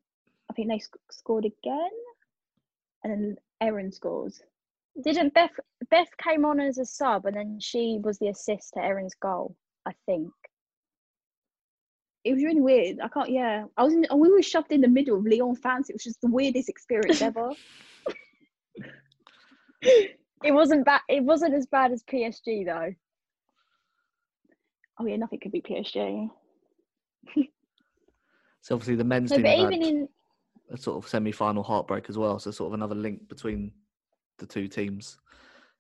I 0.51 0.55
think 0.55 0.69
they 0.69 0.79
sc- 0.79 0.97
scored 1.11 1.45
again, 1.45 1.91
and 3.05 3.13
then 3.13 3.37
Erin 3.61 3.93
scores. 3.93 4.41
Didn't 5.03 5.35
Beth 5.35 5.53
Beth 5.91 6.09
came 6.23 6.45
on 6.45 6.61
as 6.61 6.79
a 6.79 6.85
sub 6.85 7.27
and 7.27 7.37
then 7.37 7.59
she 7.61 7.99
was 8.03 8.19
the 8.19 8.29
assist 8.29 8.75
to 8.75 8.81
Erin's 8.85 9.15
goal, 9.15 9.57
I 9.87 9.93
think. 10.07 10.31
It 12.25 12.35
was 12.35 12.43
really 12.43 12.61
weird. 12.61 12.99
I 13.01 13.09
can't. 13.09 13.31
Yeah, 13.31 13.65
I 13.77 13.85
was 13.85 13.95
in. 13.95 14.05
We 14.15 14.31
were 14.31 14.43
shoved 14.43 14.73
in 14.73 14.81
the 14.81 14.89
middle 14.89 15.17
of 15.19 15.25
Lyon 15.25 15.55
fans. 15.55 15.89
It 15.89 15.95
was 15.95 16.03
just 16.03 16.21
the 16.21 16.31
weirdest 16.31 16.69
experience 16.69 17.23
ever. 17.23 17.51
It 20.45 20.53
wasn't 20.53 20.85
bad 20.85 21.01
it 21.09 21.25
wasn't 21.25 21.55
as 21.55 21.67
bad 21.67 21.91
as 21.93 22.05
PSG 22.05 22.65
though. 22.67 22.95
oh 25.01 25.07
yeah, 25.07 25.17
nothing 25.17 25.41
could 25.41 25.53
be 25.53 25.63
PSG. 25.63 26.29
So 28.61 28.75
obviously 28.75 28.97
the 28.97 29.05
men's 29.05 29.31
No, 29.31 29.37
team 29.37 29.45
but 29.45 29.57
have 29.57 29.73
even 29.73 29.83
in 29.83 30.09
a 30.71 30.77
sort 30.77 31.03
of 31.03 31.09
semi-final 31.09 31.63
heartbreak 31.63 32.11
as 32.11 32.19
well. 32.19 32.39
So 32.39 32.51
sort 32.51 32.69
of 32.69 32.75
another 32.75 32.95
link 32.95 33.29
between 33.29 33.73
the 34.39 34.47
two 34.47 34.69
teams. 34.69 35.19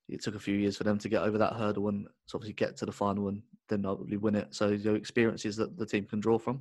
It 0.09 0.23
took 0.23 0.35
a 0.35 0.41
few 0.41 0.55
years 0.55 0.77
for 0.77 0.85
them 0.85 0.99
to 0.99 1.09
get 1.09 1.23
over 1.23 1.37
that 1.39 1.53
hurdle 1.53 1.89
and 1.89 2.07
to 2.29 2.37
obviously 2.37 2.55
get 2.55 2.77
to 2.79 2.87
the 2.87 2.93
final 2.93 3.29
and 3.29 3.43
then 3.69 3.85
ultimately 3.85 4.17
win 4.17 4.35
it. 4.35 4.55
So 4.55 4.69
your 4.69 4.97
experiences 4.97 5.57
that 5.57 5.77
the 5.77 5.87
team 5.87 6.05
can 6.05 6.21
draw 6.21 6.39
from. 6.39 6.61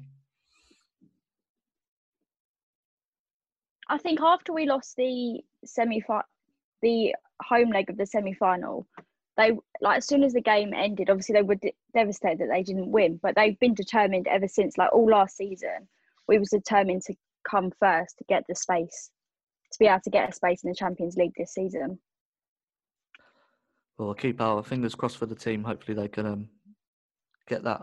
I 3.90 3.98
think 3.98 4.20
after 4.22 4.52
we 4.54 4.66
lost 4.66 4.96
the 4.98 5.42
semi 5.66 6.04
the 6.82 7.16
home 7.42 7.70
leg 7.70 7.90
of 7.90 7.98
the 7.98 8.06
semi 8.06 8.34
final, 8.34 8.86
they 9.38 9.52
like 9.82 9.98
as 9.98 10.08
soon 10.08 10.24
as 10.24 10.34
the 10.34 10.42
game 10.42 10.74
ended, 10.74 11.10
obviously 11.10 11.34
they 11.34 11.42
were 11.42 11.56
de- 11.56 11.76
devastated 11.94 12.40
that 12.40 12.50
they 12.52 12.64
didn't 12.64 12.92
win, 12.92 13.20
but 13.24 13.36
they've 13.36 13.60
been 13.60 13.74
determined 13.74 14.28
ever 14.28 14.48
since. 14.48 14.78
Like 14.78 14.92
all 14.94 15.10
last 15.10 15.38
season, 15.38 15.88
we 16.28 16.38
was 16.38 16.50
determined 16.50 17.04
to 17.04 17.16
come 17.50 17.72
first 17.80 18.18
to 18.18 18.26
get 18.28 18.44
the 18.48 18.56
space, 18.56 19.12
to 19.72 19.80
be 19.80 19.86
able 19.86 20.00
to 20.04 20.10
get 20.10 20.30
a 20.30 20.34
space 20.34 20.64
in 20.64 20.70
the 20.70 20.76
Champions 20.76 21.16
League 21.18 21.34
this 21.38 21.54
season. 21.54 22.00
Well, 23.98 24.10
I'll 24.10 24.16
keep 24.16 24.40
our 24.42 24.64
fingers 24.64 24.96
crossed 24.96 25.18
for 25.18 25.26
the 25.26 25.36
team. 25.36 25.64
Hopefully, 25.64 25.96
they 25.96 26.08
can 26.08 26.26
um, 26.26 26.50
get 27.48 27.64
that 27.64 27.82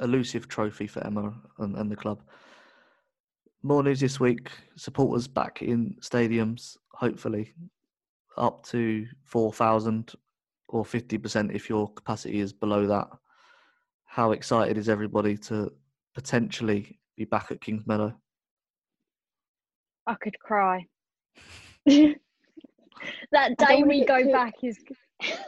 elusive 0.00 0.48
trophy 0.48 0.86
for 0.86 1.04
Emma 1.04 1.34
and, 1.58 1.76
and 1.76 1.90
the 1.90 1.96
club. 1.96 2.22
More 3.62 3.82
news 3.82 4.00
this 4.00 4.20
week. 4.20 4.50
Supporters 4.76 5.28
back 5.28 5.62
in 5.62 5.96
stadiums, 6.00 6.76
hopefully, 6.92 7.54
up 8.36 8.64
to 8.66 9.06
4,000 9.24 10.12
or 10.68 10.84
50% 10.84 11.54
if 11.54 11.68
your 11.68 11.92
capacity 11.92 12.40
is 12.40 12.52
below 12.52 12.86
that. 12.86 13.08
How 14.04 14.32
excited 14.32 14.78
is 14.78 14.88
everybody 14.88 15.36
to 15.38 15.72
potentially 16.14 16.98
be 17.16 17.24
back 17.24 17.50
at 17.50 17.60
Kingsmeadow? 17.60 18.14
I 20.06 20.14
could 20.14 20.38
cry. 20.38 20.86
that 21.86 23.56
day 23.58 23.82
we 23.82 24.04
go 24.04 24.22
too- 24.22 24.32
back 24.32 24.54
is 24.62 24.78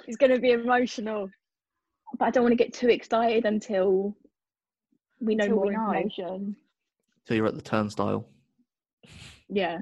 is 0.07 0.16
going 0.16 0.33
to 0.33 0.38
be 0.40 0.51
emotional. 0.53 1.29
But 2.18 2.27
I 2.27 2.31
don't 2.31 2.42
want 2.42 2.53
to 2.53 2.62
get 2.62 2.75
too 2.75 2.88
excited 2.88 3.47
until 3.47 4.14
we 5.21 5.35
know 5.35 5.45
Until 5.45 5.57
more 5.57 5.66
we 5.66 5.73
know. 5.73 5.92
information. 5.92 6.57
So 7.27 7.33
you're 7.35 7.47
at 7.47 7.55
the 7.55 7.62
turnstile. 7.62 8.29
Yeah. 9.49 9.79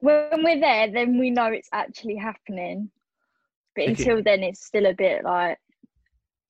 When 0.00 0.42
we're 0.42 0.58
there, 0.58 0.90
then 0.90 1.18
we 1.20 1.30
know 1.30 1.46
it's 1.46 1.68
actually 1.72 2.16
happening. 2.16 2.90
But 3.76 3.82
Ticket- 3.86 3.98
until 4.00 4.22
then, 4.24 4.42
it's 4.42 4.66
still 4.66 4.86
a 4.86 4.94
bit 4.94 5.22
like, 5.24 5.58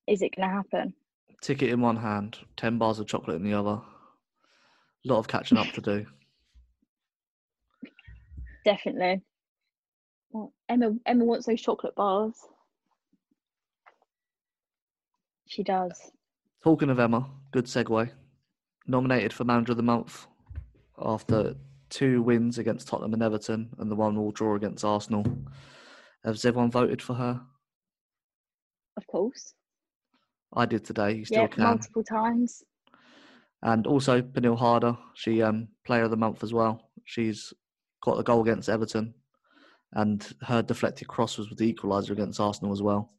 is 0.06 0.22
it 0.22 0.34
going 0.36 0.48
to 0.48 0.54
happen? 0.54 0.94
Ticket 1.42 1.68
in 1.70 1.80
one 1.82 1.96
hand, 1.96 2.38
10 2.56 2.78
bars 2.78 2.98
of 2.98 3.06
chocolate 3.06 3.36
in 3.36 3.44
the 3.44 3.52
other. 3.52 3.78
A 3.78 3.84
lot 5.04 5.18
of 5.18 5.28
catching 5.28 5.58
up 5.58 5.66
to 5.74 5.80
do. 5.82 6.06
Definitely. 8.64 9.22
Well, 10.30 10.52
Emma 10.68 10.92
Emma 11.04 11.24
wants 11.24 11.46
those 11.46 11.60
chocolate 11.60 11.94
bars. 11.94 12.34
She 15.46 15.62
does. 15.62 16.10
Talking 16.64 16.90
of 16.90 16.98
Emma, 16.98 17.28
good 17.50 17.66
segue. 17.66 18.10
Nominated 18.86 19.32
for 19.32 19.44
Manager 19.44 19.72
of 19.72 19.76
the 19.76 19.82
Month 19.82 20.26
after 20.98 21.54
two 21.90 22.22
wins 22.22 22.58
against 22.58 22.88
Tottenham 22.88 23.12
and 23.14 23.22
Everton, 23.22 23.70
and 23.78 23.90
the 23.90 23.96
one 23.96 24.16
all 24.16 24.30
draw 24.30 24.54
against 24.54 24.84
Arsenal. 24.84 25.24
Has 26.24 26.44
everyone 26.44 26.70
voted 26.70 27.02
for 27.02 27.14
her? 27.14 27.40
Of 28.96 29.06
course. 29.06 29.54
I 30.54 30.66
did 30.66 30.84
today. 30.84 31.12
You 31.14 31.24
still 31.24 31.42
Yeah, 31.42 31.46
can. 31.48 31.64
multiple 31.64 32.04
times. 32.04 32.62
And 33.62 33.86
also 33.86 34.22
Pernille 34.22 34.58
Harder, 34.58 34.96
she 35.14 35.42
um 35.42 35.68
player 35.84 36.04
of 36.04 36.10
the 36.10 36.16
month 36.16 36.42
as 36.42 36.52
well. 36.52 36.90
She's 37.04 37.52
got 38.02 38.16
the 38.16 38.22
goal 38.22 38.42
against 38.42 38.68
Everton, 38.68 39.14
and 39.92 40.30
her 40.42 40.62
deflected 40.62 41.08
cross 41.08 41.38
was 41.38 41.48
with 41.48 41.58
the 41.58 41.72
equaliser 41.72 42.10
against 42.10 42.40
Arsenal 42.40 42.72
as 42.72 42.82
well. 42.82 43.12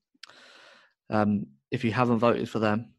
Um, 1.09 1.47
if 1.71 1.83
you 1.83 1.91
haven't 1.91 2.19
voted 2.19 2.49
for 2.49 2.59
them, 2.59 2.93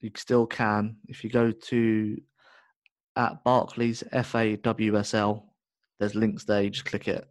you 0.00 0.10
still 0.16 0.46
can. 0.46 0.96
If 1.08 1.24
you 1.24 1.30
go 1.30 1.50
to 1.50 2.16
at 3.16 3.42
Barclays 3.44 4.02
FAWSL, 4.12 5.42
there's 5.98 6.14
links 6.14 6.44
there. 6.44 6.62
You 6.62 6.70
just 6.70 6.84
click 6.84 7.08
it, 7.08 7.26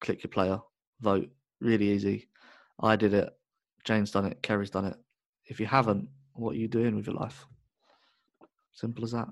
click 0.00 0.22
your 0.22 0.30
player, 0.30 0.60
vote. 1.00 1.28
Really 1.60 1.90
easy. 1.90 2.28
I 2.80 2.94
did 2.94 3.14
it. 3.14 3.28
Jane's 3.82 4.12
done 4.12 4.26
it. 4.26 4.40
Kerrie's 4.42 4.70
done 4.70 4.84
it. 4.84 4.96
If 5.46 5.58
you 5.58 5.66
haven't, 5.66 6.08
what 6.34 6.52
are 6.52 6.58
you 6.58 6.68
doing 6.68 6.94
with 6.94 7.06
your 7.06 7.16
life? 7.16 7.46
Simple 8.72 9.02
as 9.02 9.12
that. 9.12 9.26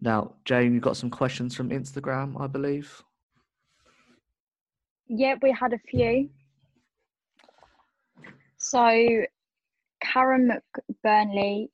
Now, 0.00 0.34
Jane, 0.44 0.74
you've 0.74 0.82
got 0.82 0.96
some 0.96 1.10
questions 1.10 1.54
from 1.54 1.70
Instagram, 1.70 2.40
I 2.40 2.46
believe. 2.46 3.02
Yeah, 5.08 5.34
we 5.42 5.50
had 5.52 5.72
a 5.72 5.78
few. 5.78 6.28
So, 8.58 9.24
Karen 10.00 10.50
McBurnley 11.04 11.68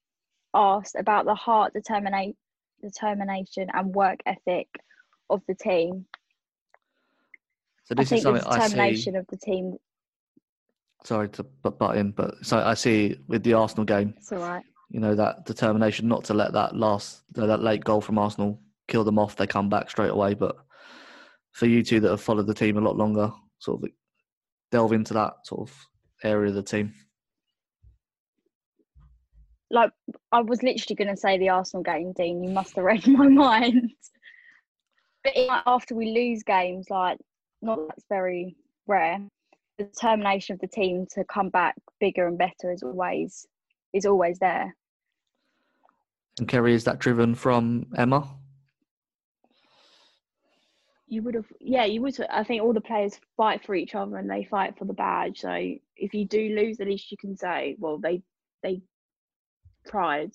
asked 0.54 0.94
about 0.98 1.24
the 1.26 1.34
heart, 1.34 1.72
determinate, 1.72 2.37
determination, 2.82 3.68
and 3.74 3.94
work 3.94 4.20
ethic 4.26 4.68
of 5.30 5.42
the 5.48 5.54
team. 5.54 6.06
So 7.84 7.94
I 7.98 8.02
this 8.02 8.12
is 8.12 8.22
think 8.22 8.34
the 8.34 8.40
something 8.40 8.46
I 8.46 8.54
see. 8.58 8.68
determination 8.70 9.16
of 9.16 9.26
the 9.28 9.37
team. 9.37 9.76
Sorry 11.04 11.28
to 11.30 11.42
butt 11.42 11.78
butt 11.78 11.96
in, 11.98 12.12
but 12.12 12.34
so 12.44 12.58
I 12.58 12.72
see 12.74 13.18
with 13.28 13.42
the 13.42 13.52
Arsenal 13.52 13.84
game, 13.84 14.14
It's 14.16 14.32
all 14.32 14.38
right. 14.38 14.64
You 14.94 15.00
know, 15.00 15.16
that 15.16 15.44
determination 15.44 16.07
not 16.07 16.22
to 16.22 16.35
let 16.35 16.52
that 16.52 16.76
last, 16.76 17.24
that 17.33 17.61
late 17.61 17.83
goal 17.83 18.00
from 18.00 18.16
Arsenal 18.16 18.61
kill 18.87 19.02
them 19.02 19.18
off. 19.18 19.35
They 19.35 19.44
come 19.44 19.68
back 19.68 19.90
straight 19.90 20.12
away. 20.12 20.35
But 20.35 20.54
for 21.50 21.66
you 21.66 21.83
two 21.83 21.98
that 21.98 22.11
have 22.11 22.20
followed 22.20 22.46
the 22.46 22.54
team 22.54 22.76
a 22.76 22.80
lot 22.80 22.96
longer, 22.96 23.33
sort 23.59 23.83
of 23.83 23.90
delve 24.70 24.92
into 24.92 25.12
that 25.14 25.33
sort 25.42 25.68
of 25.68 25.76
area 26.22 26.50
of 26.50 26.54
the 26.54 26.62
team. 26.62 26.94
Like, 29.68 29.90
I 30.30 30.42
was 30.42 30.62
literally 30.62 30.94
going 30.94 31.12
to 31.12 31.20
say 31.20 31.38
the 31.38 31.48
Arsenal 31.48 31.83
game, 31.83 32.12
Dean. 32.12 32.44
You 32.44 32.50
must 32.50 32.76
have 32.76 32.85
read 32.85 33.04
my 33.09 33.26
mind. 33.26 33.90
But 35.24 35.33
after 35.66 35.96
we 35.96 36.12
lose 36.12 36.44
games, 36.44 36.87
like, 36.88 37.18
not 37.62 37.80
that's 37.88 38.04
very 38.09 38.54
rare. 38.87 39.18
The 39.76 39.87
determination 39.87 40.54
of 40.54 40.61
the 40.61 40.68
team 40.68 41.04
to 41.14 41.24
come 41.24 41.48
back 41.48 41.74
bigger 41.98 42.28
and 42.28 42.38
better 42.38 42.70
is 42.72 42.85
always 42.85 43.44
is 43.92 44.07
always 44.07 44.38
there. 44.38 44.72
And 46.38 46.48
Kerrie, 46.48 46.74
is 46.74 46.84
that 46.84 46.98
driven 46.98 47.34
from 47.34 47.86
Emma? 47.96 48.28
You 51.06 51.22
would 51.22 51.34
have, 51.34 51.46
yeah, 51.60 51.84
you 51.84 52.02
would. 52.02 52.18
I 52.28 52.42
think 52.42 52.62
all 52.62 52.72
the 52.72 52.80
players 52.80 53.20
fight 53.36 53.64
for 53.64 53.74
each 53.74 53.94
other 53.94 54.16
and 54.16 54.28
they 54.28 54.44
fight 54.44 54.76
for 54.76 54.84
the 54.84 54.94
badge. 54.94 55.40
So 55.40 55.52
if 55.96 56.12
you 56.12 56.26
do 56.26 56.56
lose, 56.56 56.80
at 56.80 56.88
least 56.88 57.10
you 57.12 57.16
can 57.16 57.36
say, 57.36 57.76
well, 57.78 57.98
they 57.98 58.22
they 58.62 58.82
tried. 59.86 60.32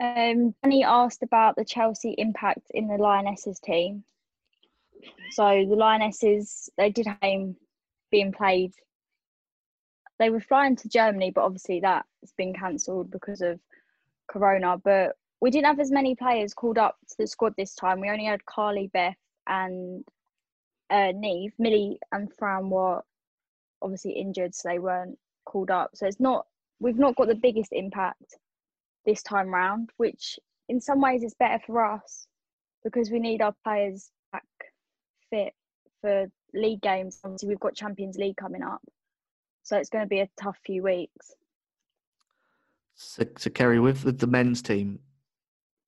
Um, 0.00 0.54
Danny 0.62 0.84
asked 0.84 1.22
about 1.22 1.56
the 1.56 1.64
Chelsea 1.64 2.14
impact 2.18 2.70
in 2.70 2.88
the 2.88 2.96
Lionesses 2.96 3.60
team. 3.60 4.04
So 5.32 5.66
the 5.68 5.76
Lionesses, 5.76 6.68
they 6.76 6.90
did 6.90 7.06
have 7.06 7.18
a 7.22 7.26
game 7.26 7.56
being 8.10 8.32
played. 8.32 8.72
They 10.18 10.30
were 10.30 10.40
flying 10.40 10.76
to 10.76 10.88
Germany, 10.88 11.32
but 11.34 11.44
obviously 11.44 11.80
that's 11.80 12.32
been 12.36 12.54
cancelled 12.54 13.10
because 13.10 13.40
of 13.40 13.60
Corona. 14.28 14.78
But 14.78 15.16
we 15.40 15.50
didn't 15.50 15.66
have 15.66 15.80
as 15.80 15.90
many 15.90 16.14
players 16.14 16.54
called 16.54 16.78
up 16.78 16.96
to 17.08 17.14
the 17.18 17.26
squad 17.26 17.54
this 17.56 17.74
time. 17.74 18.00
We 18.00 18.10
only 18.10 18.26
had 18.26 18.44
Carly, 18.46 18.90
Beth, 18.92 19.16
and 19.46 20.04
uh, 20.90 21.12
Niamh. 21.12 21.52
Millie 21.58 21.98
and 22.12 22.32
Fran 22.38 22.70
were 22.70 23.02
obviously 23.82 24.12
injured, 24.12 24.54
so 24.54 24.68
they 24.68 24.78
weren't 24.78 25.18
called 25.44 25.70
up. 25.70 25.90
So 25.94 26.06
it's 26.06 26.20
not 26.20 26.46
we've 26.80 26.98
not 26.98 27.16
got 27.16 27.28
the 27.28 27.34
biggest 27.34 27.72
impact 27.72 28.36
this 29.04 29.22
time 29.22 29.48
round, 29.48 29.90
which 29.96 30.38
in 30.68 30.80
some 30.80 31.00
ways 31.00 31.22
is 31.22 31.34
better 31.34 31.62
for 31.66 31.84
us 31.84 32.26
because 32.82 33.10
we 33.10 33.18
need 33.18 33.42
our 33.42 33.54
players 33.64 34.10
back 34.32 34.44
fit 35.30 35.52
for 36.00 36.26
league 36.52 36.80
games. 36.80 37.18
Obviously, 37.24 37.48
we've 37.48 37.60
got 37.60 37.74
Champions 37.74 38.16
League 38.16 38.36
coming 38.36 38.62
up, 38.62 38.82
so 39.64 39.78
it's 39.78 39.88
going 39.88 40.04
to 40.04 40.08
be 40.08 40.20
a 40.20 40.28
tough 40.40 40.58
few 40.64 40.82
weeks. 40.82 41.34
So, 42.94 43.24
so 43.36 43.50
Kerrie, 43.50 43.80
with, 43.80 44.04
with 44.04 44.20
the 44.20 44.26
men's 44.26 44.62
team, 44.62 45.00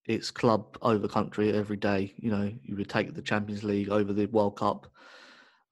it's 0.07 0.31
club 0.31 0.79
over 0.83 1.07
country 1.07 1.53
every 1.53 1.77
day. 1.77 2.15
You 2.17 2.31
know, 2.31 2.53
you 2.63 2.75
would 2.77 2.89
take 2.89 3.15
the 3.15 3.23
Champions 3.23 3.63
League 3.63 3.91
over 3.91 4.13
the 4.13 4.27
World 4.27 4.57
Cup 4.57 4.87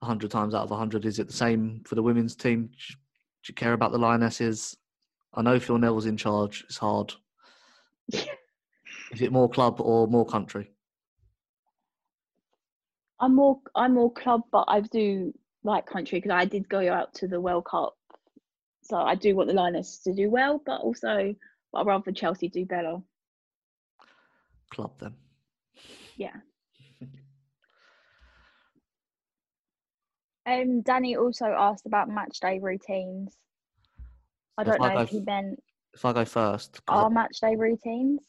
a 0.03 0.07
hundred 0.07 0.31
times 0.31 0.55
out 0.55 0.65
of 0.65 0.71
a 0.71 0.77
hundred. 0.77 1.07
Is 1.07 1.19
it 1.19 1.29
the 1.29 1.33
same 1.33 1.83
for 1.87 1.95
the 1.95 2.03
women's 2.03 2.37
team? 2.37 2.67
Do 2.67 3.49
you 3.49 3.55
care 3.55 3.73
about 3.73 3.91
the 3.91 3.99
Lionesses? 3.99 4.77
I 5.33 5.43
know 5.43 5.59
Phil 5.59 5.79
Neville's 5.79 6.07
in 6.07 6.17
charge. 6.17 6.63
It's 6.65 6.79
hard. 6.79 7.13
Is 8.13 9.23
it 9.23 9.33
more 9.33 9.49
club 9.49 9.81
or 9.81 10.07
more 10.09 10.27
country? 10.27 10.71
I'm 13.21 13.35
more 13.35 13.61
I'm 13.75 13.95
more 13.95 14.13
club, 14.13 14.43
but 14.53 14.65
I 14.69 14.81
do 14.81 15.33
like 15.65 15.87
country 15.87 16.19
because 16.21 16.31
I 16.31 16.45
did 16.45 16.69
go 16.69 16.93
out 16.93 17.13
to 17.15 17.27
the 17.27 17.41
World 17.41 17.65
Cup, 17.65 17.95
so 18.83 18.97
I 18.99 19.15
do 19.15 19.35
want 19.35 19.49
the 19.49 19.55
Lionesses 19.55 19.99
to 20.01 20.15
do 20.15 20.31
well, 20.31 20.63
but 20.65 20.81
also 20.83 21.35
I'd 21.75 21.87
rather 21.87 22.13
Chelsea 22.13 22.49
do 22.49 22.65
better. 22.67 22.99
Club 24.71 24.97
them. 24.99 25.15
Yeah. 26.17 26.37
Um, 30.47 30.83
Danny 30.83 31.17
also 31.17 31.47
asked 31.47 31.87
about 31.87 32.11
match 32.11 32.39
day 32.39 32.59
routines. 32.61 33.35
I 34.59 34.63
if 34.63 34.69
don't 34.69 34.83
I 34.83 34.89
know 34.89 34.95
go 34.97 35.01
if 35.01 35.09
he 35.09 35.21
meant 35.21 35.59
If 35.95 36.05
I 36.05 36.13
go 36.13 36.25
first. 36.27 36.83
our 36.89 37.09
match 37.09 37.39
day 37.41 37.57
routines. 37.57 38.21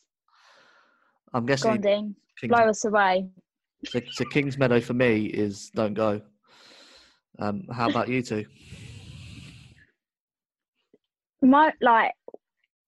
I'm 1.33 1.45
guessing. 1.45 1.81
Kings, 1.83 2.15
Blow 2.47 2.69
us 2.69 2.85
away. 2.85 3.27
so, 3.85 3.99
so 4.11 4.23
Kingsmeadow 4.25 4.81
for 4.81 4.93
me 4.93 5.25
is 5.25 5.71
don't 5.75 5.93
go. 5.93 6.21
Um, 7.39 7.67
how 7.71 7.89
about 7.89 8.07
you 8.09 8.21
two? 8.21 8.45
my 11.41 11.71
like 11.79 12.13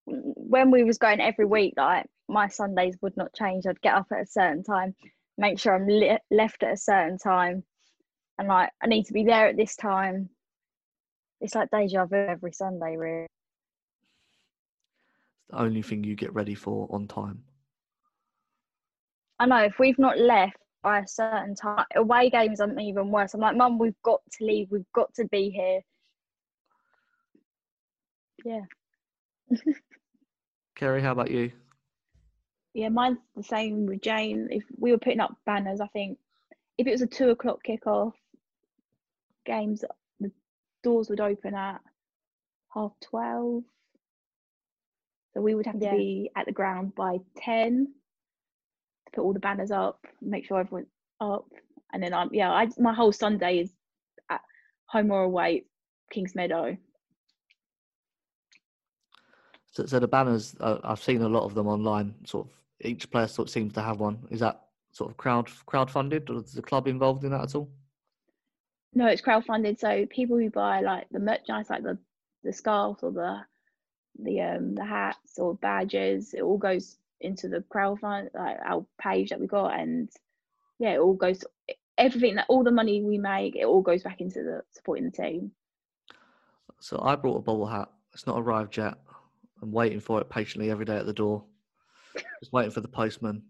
when 0.05 0.71
we 0.71 0.83
was 0.83 0.97
going 0.97 1.19
every 1.21 1.45
week 1.45 1.73
like 1.77 2.05
my 2.27 2.47
sundays 2.47 2.95
would 3.01 3.15
not 3.15 3.31
change 3.33 3.67
i'd 3.67 3.79
get 3.81 3.93
up 3.93 4.07
at 4.11 4.21
a 4.21 4.25
certain 4.25 4.63
time 4.63 4.95
make 5.37 5.59
sure 5.59 5.75
i'm 5.75 5.85
li- 5.87 6.17
left 6.31 6.63
at 6.63 6.73
a 6.73 6.77
certain 6.77 7.17
time 7.19 7.61
and 8.39 8.47
like 8.47 8.69
i 8.81 8.87
need 8.87 9.05
to 9.05 9.13
be 9.13 9.23
there 9.23 9.47
at 9.47 9.57
this 9.57 9.75
time 9.75 10.27
it's 11.39 11.53
like 11.53 11.69
deja 11.69 12.05
vu 12.05 12.15
every 12.15 12.51
sunday 12.51 12.95
really 12.97 13.27
It's 15.43 15.51
the 15.51 15.59
only 15.61 15.81
thing 15.83 16.03
you 16.03 16.15
get 16.15 16.33
ready 16.33 16.55
for 16.55 16.87
on 16.89 17.07
time. 17.07 17.43
i 19.39 19.45
know 19.45 19.57
if 19.63 19.77
we've 19.77 19.99
not 19.99 20.17
left 20.17 20.57
by 20.87 20.99
a 20.99 21.07
certain 21.07 21.53
time 21.53 21.85
away 21.97 22.29
games 22.29 22.61
i'm 22.61 22.79
even 22.79 23.11
worse 23.11 23.33
i'm 23.33 23.41
like 23.41 23.57
mum 23.57 23.77
we've 23.77 24.01
got 24.03 24.21
to 24.31 24.45
leave 24.45 24.71
we've 24.71 24.93
got 24.95 25.13
to 25.13 25.25
be 25.25 25.49
here 25.49 25.81
yeah 28.45 28.61
Kerrie, 30.75 31.01
how 31.01 31.11
about 31.11 31.31
you? 31.31 31.51
Yeah, 32.73 32.89
mine's 32.89 33.17
the 33.35 33.43
same 33.43 33.87
with 33.87 34.01
Jane. 34.01 34.47
If 34.51 34.63
we 34.77 34.91
were 34.91 34.99
putting 34.99 35.19
up 35.19 35.35
banners, 35.45 35.81
I 35.81 35.87
think 35.87 36.19
if 36.77 36.85
it 36.85 36.91
was 36.91 37.01
a 37.01 37.07
two 37.07 37.31
o'clock 37.31 37.61
kickoff, 37.67 38.13
games 39.45 39.83
the 40.19 40.31
doors 40.83 41.09
would 41.09 41.19
open 41.19 41.55
at 41.55 41.81
half 42.73 42.91
twelve. 43.01 43.63
So 45.33 45.41
we 45.41 45.55
would 45.55 45.65
have 45.65 45.79
to 45.79 45.85
Yeah. 45.85 45.91
be 45.97 46.29
at 46.35 46.45
the 46.45 46.51
ground 46.51 46.93
by 46.95 47.17
ten 47.35 47.87
to 47.87 47.91
put 49.13 49.23
all 49.23 49.33
the 49.33 49.39
banners 49.39 49.71
up, 49.71 50.05
make 50.21 50.45
sure 50.45 50.59
everyone's 50.59 50.87
up, 51.19 51.45
and 51.93 52.01
then 52.01 52.13
I'm 52.13 52.29
yeah, 52.33 52.51
I 52.51 52.67
my 52.77 52.93
whole 52.93 53.11
Sunday 53.11 53.59
is 53.59 53.71
at 54.29 54.41
home 54.87 55.11
or 55.11 55.23
away, 55.23 55.65
Kingsmeadow. 56.13 56.77
So, 59.71 59.85
so 59.85 59.99
the 59.99 60.07
banners, 60.07 60.55
uh, 60.59 60.79
I've 60.83 61.03
seen 61.03 61.21
a 61.21 61.29
lot 61.29 61.43
of 61.43 61.53
them 61.53 61.67
online. 61.67 62.15
Sort 62.25 62.47
of 62.47 62.53
each 62.81 63.09
player 63.11 63.27
sort 63.27 63.47
of 63.47 63.51
seems 63.51 63.73
to 63.73 63.81
have 63.81 63.99
one. 63.99 64.19
Is 64.31 64.39
that 64.39 64.61
sort 64.91 65.11
of 65.11 65.17
crowd 65.17 65.49
crowd 65.65 65.91
funded, 65.91 66.29
or 66.29 66.37
is 66.37 66.53
the 66.53 66.61
club 66.61 66.87
involved 66.87 67.23
in 67.23 67.31
that 67.31 67.43
at 67.43 67.55
all? 67.55 67.69
No, 68.93 69.07
it's 69.07 69.21
crowdfunded. 69.21 69.79
So 69.79 70.05
people 70.07 70.37
who 70.37 70.49
buy 70.49 70.81
like 70.81 71.07
the 71.11 71.19
merchandise, 71.19 71.69
like 71.69 71.83
the 71.83 71.97
the 72.43 72.53
scarves 72.53 73.03
or 73.03 73.11
the 73.11 73.41
the 74.19 74.41
um 74.41 74.73
the 74.75 74.85
hats 74.85 75.37
or 75.37 75.55
badges. 75.55 76.33
It 76.33 76.41
all 76.41 76.57
goes 76.57 76.97
into 77.21 77.47
the 77.47 77.63
crowdfund 77.73 78.29
like 78.33 78.57
our 78.65 78.85
page 79.01 79.29
that 79.29 79.39
we 79.39 79.47
got, 79.47 79.79
and 79.79 80.09
yeah, 80.79 80.93
it 80.93 80.99
all 80.99 81.13
goes 81.13 81.43
everything 81.97 82.35
that 82.35 82.45
all 82.49 82.63
the 82.63 82.71
money 82.71 83.01
we 83.01 83.17
make, 83.17 83.55
it 83.55 83.65
all 83.65 83.81
goes 83.81 84.03
back 84.03 84.21
into 84.21 84.43
the 84.43 84.61
supporting 84.71 85.05
the 85.05 85.11
team. 85.11 85.51
So 86.79 87.01
I 87.01 87.15
brought 87.15 87.37
a 87.37 87.41
bubble 87.41 87.65
hat. 87.65 87.89
It's 88.13 88.27
not 88.27 88.39
arrived 88.39 88.77
yet. 88.77 88.95
I'm 89.61 89.71
waiting 89.71 89.99
for 89.99 90.21
it 90.21 90.29
patiently 90.29 90.69
every 90.69 90.85
day 90.85 90.97
at 90.97 91.05
the 91.05 91.13
door. 91.13 91.43
Just 92.39 92.53
waiting 92.53 92.71
for 92.71 92.81
the 92.81 92.87
postman. 92.87 93.41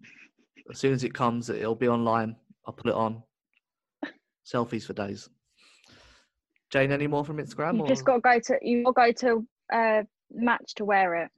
As 0.72 0.80
soon 0.80 0.94
as 0.94 1.04
it 1.04 1.14
comes, 1.14 1.50
it'll 1.50 1.76
be 1.76 1.88
online. 1.88 2.36
I'll 2.66 2.74
put 2.74 2.88
it 2.88 2.96
on. 2.96 3.24
Selfies 4.46 4.86
for 4.86 4.94
days. 4.94 5.30
Jane, 6.70 6.92
any 6.92 7.08
more 7.08 7.24
from 7.24 7.38
Instagram? 7.38 7.76
You 7.76 7.84
or- 7.84 7.88
just 7.88 8.06
got 8.06 8.16
to 8.16 8.22
go 8.22 8.40
to 8.40 8.58
you 8.62 8.84
got 8.84 9.18
to 9.18 9.26
go 9.26 9.46
to 9.72 9.78
uh, 9.78 10.04
match 10.32 10.76
to 10.76 10.86
wear 10.86 11.16
it. 11.16 11.32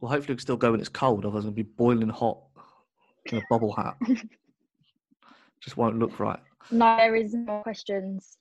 Well, 0.00 0.10
hopefully, 0.12 0.34
it'll 0.34 0.42
still 0.42 0.56
go 0.56 0.72
when 0.72 0.80
it's 0.80 0.88
cold. 0.88 1.24
Otherwise, 1.24 1.44
it'll 1.44 1.54
be 1.54 1.62
boiling 1.62 2.08
hot 2.08 2.38
in 3.26 3.38
a 3.38 3.42
bubble 3.50 3.72
hat. 3.72 3.96
Just 5.60 5.76
won't 5.76 5.98
look 5.98 6.18
right. 6.20 6.40
No, 6.70 6.96
there 6.96 7.14
is 7.16 7.34
no 7.34 7.60
questions. 7.62 8.38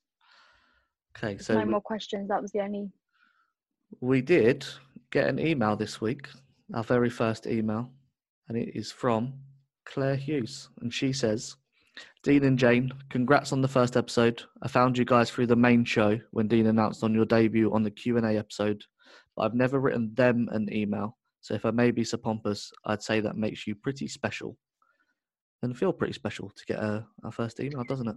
Okay, 1.17 1.35
There's 1.35 1.45
so 1.45 1.59
no 1.59 1.65
more 1.65 1.81
questions. 1.81 2.27
That 2.29 2.41
was 2.41 2.51
the 2.51 2.61
only. 2.61 2.89
we 4.01 4.21
did 4.21 4.65
get 5.11 5.29
an 5.29 5.39
email 5.39 5.75
this 5.75 6.01
week, 6.01 6.27
our 6.73 6.83
very 6.83 7.09
first 7.09 7.45
email, 7.47 7.89
and 8.49 8.57
it 8.57 8.75
is 8.75 8.91
from 8.91 9.33
Claire 9.85 10.15
Hughes, 10.15 10.69
and 10.81 10.93
she 10.93 11.13
says, 11.13 11.55
"Dean 12.23 12.43
and 12.43 12.57
Jane, 12.57 12.91
congrats 13.09 13.53
on 13.53 13.61
the 13.61 13.67
first 13.67 13.95
episode. 13.95 14.41
I 14.63 14.67
found 14.67 14.97
you 14.97 15.05
guys 15.05 15.29
through 15.29 15.47
the 15.47 15.55
main 15.55 15.85
show 15.85 16.19
when 16.31 16.47
Dean 16.47 16.65
announced 16.65 17.03
on 17.03 17.13
your 17.13 17.25
debut 17.25 17.71
on 17.73 17.83
the 17.83 17.91
Q 17.91 18.17
and 18.17 18.25
A 18.25 18.37
episode, 18.37 18.83
but 19.35 19.43
I've 19.43 19.53
never 19.53 19.79
written 19.79 20.13
them 20.15 20.49
an 20.51 20.73
email. 20.73 21.17
So 21.43 21.53
if 21.53 21.65
I 21.65 21.71
may 21.71 21.91
be 21.91 22.05
so 22.05 22.15
pompous, 22.15 22.71
I'd 22.85 23.03
say 23.03 23.19
that 23.19 23.35
makes 23.35 23.67
you 23.67 23.75
pretty 23.75 24.07
special, 24.07 24.57
and 25.61 25.77
feel 25.77 25.91
pretty 25.91 26.13
special 26.13 26.49
to 26.49 26.65
get 26.65 26.79
a, 26.79 27.05
our 27.25 27.33
first 27.33 27.59
email, 27.59 27.83
doesn't 27.83 28.07
it?" 28.07 28.15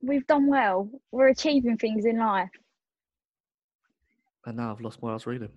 We've 0.00 0.26
done 0.28 0.46
well. 0.46 0.88
We're 1.10 1.28
achieving 1.28 1.76
things 1.76 2.04
in 2.04 2.18
life. 2.18 2.48
And 4.46 4.58
now 4.58 4.70
I've 4.70 4.80
lost 4.80 5.02
what 5.02 5.10
I 5.10 5.14
was 5.14 5.26
reading. 5.26 5.50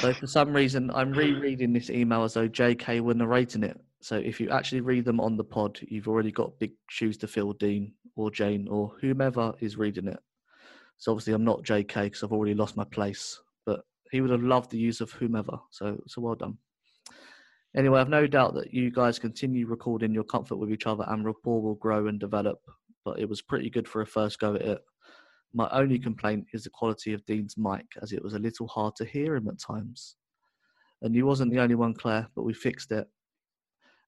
So 0.00 0.12
for 0.12 0.26
some 0.26 0.52
reason, 0.52 0.90
I'm 0.92 1.12
rereading 1.12 1.72
this 1.72 1.88
email 1.88 2.24
as 2.24 2.34
though 2.34 2.48
JK 2.48 3.00
were 3.00 3.14
narrating 3.14 3.62
it. 3.62 3.80
So 4.00 4.16
if 4.16 4.40
you 4.40 4.50
actually 4.50 4.80
read 4.80 5.04
them 5.04 5.20
on 5.20 5.36
the 5.36 5.44
pod, 5.44 5.78
you've 5.82 6.08
already 6.08 6.32
got 6.32 6.58
big 6.58 6.72
shoes 6.88 7.16
to 7.18 7.28
fill, 7.28 7.52
Dean 7.52 7.92
or 8.16 8.30
Jane 8.30 8.66
or 8.68 8.92
whomever 9.00 9.54
is 9.60 9.76
reading 9.76 10.08
it. 10.08 10.18
So 10.98 11.12
obviously, 11.12 11.32
I'm 11.32 11.44
not 11.44 11.62
JK 11.62 11.94
because 11.94 12.24
I've 12.24 12.32
already 12.32 12.54
lost 12.54 12.76
my 12.76 12.84
place. 12.84 13.40
He 14.10 14.20
would 14.20 14.30
have 14.30 14.42
loved 14.42 14.70
the 14.70 14.78
use 14.78 15.00
of 15.00 15.10
whomever. 15.12 15.58
So 15.70 15.98
so 16.06 16.20
well 16.20 16.34
done. 16.34 16.58
Anyway, 17.76 18.00
I've 18.00 18.08
no 18.08 18.26
doubt 18.26 18.54
that 18.54 18.74
you 18.74 18.90
guys 18.90 19.18
continue 19.18 19.66
recording 19.66 20.12
your 20.12 20.24
comfort 20.24 20.56
with 20.56 20.72
each 20.72 20.86
other 20.86 21.04
and 21.08 21.24
rapport 21.24 21.62
will 21.62 21.76
grow 21.76 22.08
and 22.08 22.18
develop. 22.18 22.58
But 23.04 23.20
it 23.20 23.28
was 23.28 23.42
pretty 23.42 23.70
good 23.70 23.86
for 23.86 24.02
a 24.02 24.06
first 24.06 24.40
go 24.40 24.56
at 24.56 24.62
it. 24.62 24.80
My 25.54 25.68
only 25.70 25.98
complaint 25.98 26.46
is 26.52 26.64
the 26.64 26.70
quality 26.70 27.12
of 27.12 27.24
Dean's 27.26 27.56
mic, 27.56 27.86
as 28.02 28.12
it 28.12 28.22
was 28.22 28.34
a 28.34 28.38
little 28.38 28.68
hard 28.68 28.94
to 28.96 29.04
hear 29.04 29.36
him 29.36 29.48
at 29.48 29.58
times. 29.58 30.16
And 31.02 31.14
you 31.14 31.26
wasn't 31.26 31.52
the 31.52 31.60
only 31.60 31.76
one, 31.76 31.94
Claire, 31.94 32.28
but 32.36 32.42
we 32.42 32.52
fixed 32.52 32.92
it. 32.92 33.08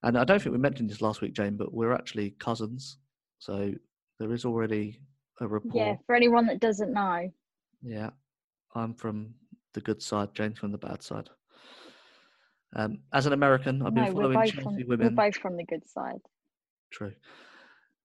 And 0.02 0.18
I 0.18 0.24
don't 0.24 0.42
think 0.42 0.52
we 0.52 0.58
mentioned 0.58 0.90
this 0.90 1.00
last 1.00 1.20
week, 1.20 1.32
Jane, 1.32 1.56
but 1.56 1.72
we're 1.72 1.92
actually 1.94 2.34
cousins, 2.38 2.98
so 3.38 3.72
there 4.18 4.32
is 4.32 4.44
already 4.44 5.00
a 5.40 5.46
rapport. 5.46 5.70
Yeah, 5.74 5.96
for 6.06 6.14
anyone 6.14 6.46
that 6.46 6.60
doesn't 6.60 6.92
know. 6.92 7.30
Yeah, 7.82 8.10
I'm 8.74 8.94
from 8.94 9.34
the 9.74 9.80
good 9.80 10.02
side, 10.02 10.34
Jane's 10.34 10.58
from 10.58 10.72
the 10.72 10.78
bad 10.78 11.02
side. 11.02 11.28
Um, 12.74 13.00
as 13.12 13.26
an 13.26 13.32
American, 13.32 13.82
I've 13.82 13.94
been 13.94 14.04
No, 14.04 14.12
following 14.12 14.38
Chelsea 14.50 14.62
from 14.62 14.76
women. 14.88 15.14
we're 15.14 15.24
both 15.30 15.36
from 15.36 15.56
the 15.56 15.64
good 15.64 15.86
side. 15.86 16.20
True. 16.90 17.12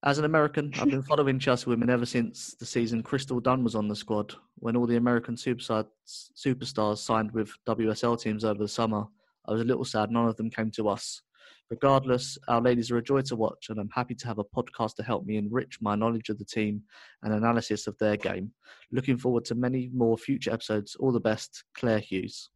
As 0.04 0.20
an 0.20 0.26
American, 0.26 0.72
I've 0.80 0.90
been 0.90 1.02
following 1.12 1.40
Chelsea 1.40 1.70
women 1.70 1.90
ever 1.90 2.06
since 2.06 2.54
the 2.56 2.66
season 2.66 3.02
Crystal 3.02 3.40
Dunn 3.40 3.64
was 3.64 3.76
on 3.76 3.88
the 3.88 3.96
squad. 3.96 4.36
When 4.56 4.76
all 4.76 4.86
the 4.86 4.98
American 4.98 5.36
superstars 5.36 6.98
signed 6.98 7.32
with 7.32 7.52
WSL 7.68 8.20
teams 8.20 8.44
over 8.46 8.60
the 8.60 8.68
summer, 8.68 9.06
I 9.48 9.54
was 9.54 9.62
a 9.62 9.66
little 9.66 9.86
sad 9.86 10.12
none 10.12 10.28
of 10.28 10.36
them 10.36 10.50
came 10.50 10.70
to 10.72 10.90
us. 10.90 11.22
Regardless, 11.70 12.38
our 12.48 12.62
ladies 12.62 12.92
are 12.92 12.98
a 12.98 13.04
joy 13.04 13.22
to 13.22 13.36
watch, 13.36 13.70
and 13.70 13.80
I'm 13.80 13.90
happy 13.90 14.16
to 14.16 14.28
have 14.28 14.40
a 14.40 14.44
podcast 14.44 14.96
to 14.96 15.04
help 15.04 15.26
me 15.26 15.36
enrich 15.36 15.80
my 15.82 15.96
knowledge 15.96 16.30
of 16.30 16.38
the 16.38 16.46
team 16.46 16.84
and 17.24 17.34
analysis 17.34 17.88
of 17.88 17.98
their 17.98 18.16
game. 18.16 18.52
Looking 18.92 19.18
forward 19.18 19.44
to 19.46 19.56
many 19.56 19.90
more 19.94 20.18
future 20.18 20.54
episodes. 20.54 20.96
All 20.96 21.12
the 21.12 21.20
best, 21.20 21.66
Claire 21.76 22.00
Hughes. 22.00 22.50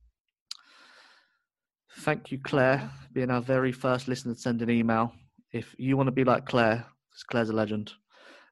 Thank 1.97 2.31
you, 2.31 2.39
Claire, 2.39 2.89
being 3.11 3.29
our 3.29 3.41
very 3.41 3.73
first 3.73 4.07
listener 4.07 4.33
to 4.33 4.39
send 4.39 4.61
an 4.61 4.69
email. 4.69 5.11
If 5.51 5.75
you 5.77 5.97
want 5.97 6.07
to 6.07 6.11
be 6.11 6.23
like 6.23 6.45
Claire, 6.45 6.85
'cause 7.11 7.23
Claire's 7.23 7.49
a 7.49 7.53
legend, 7.53 7.91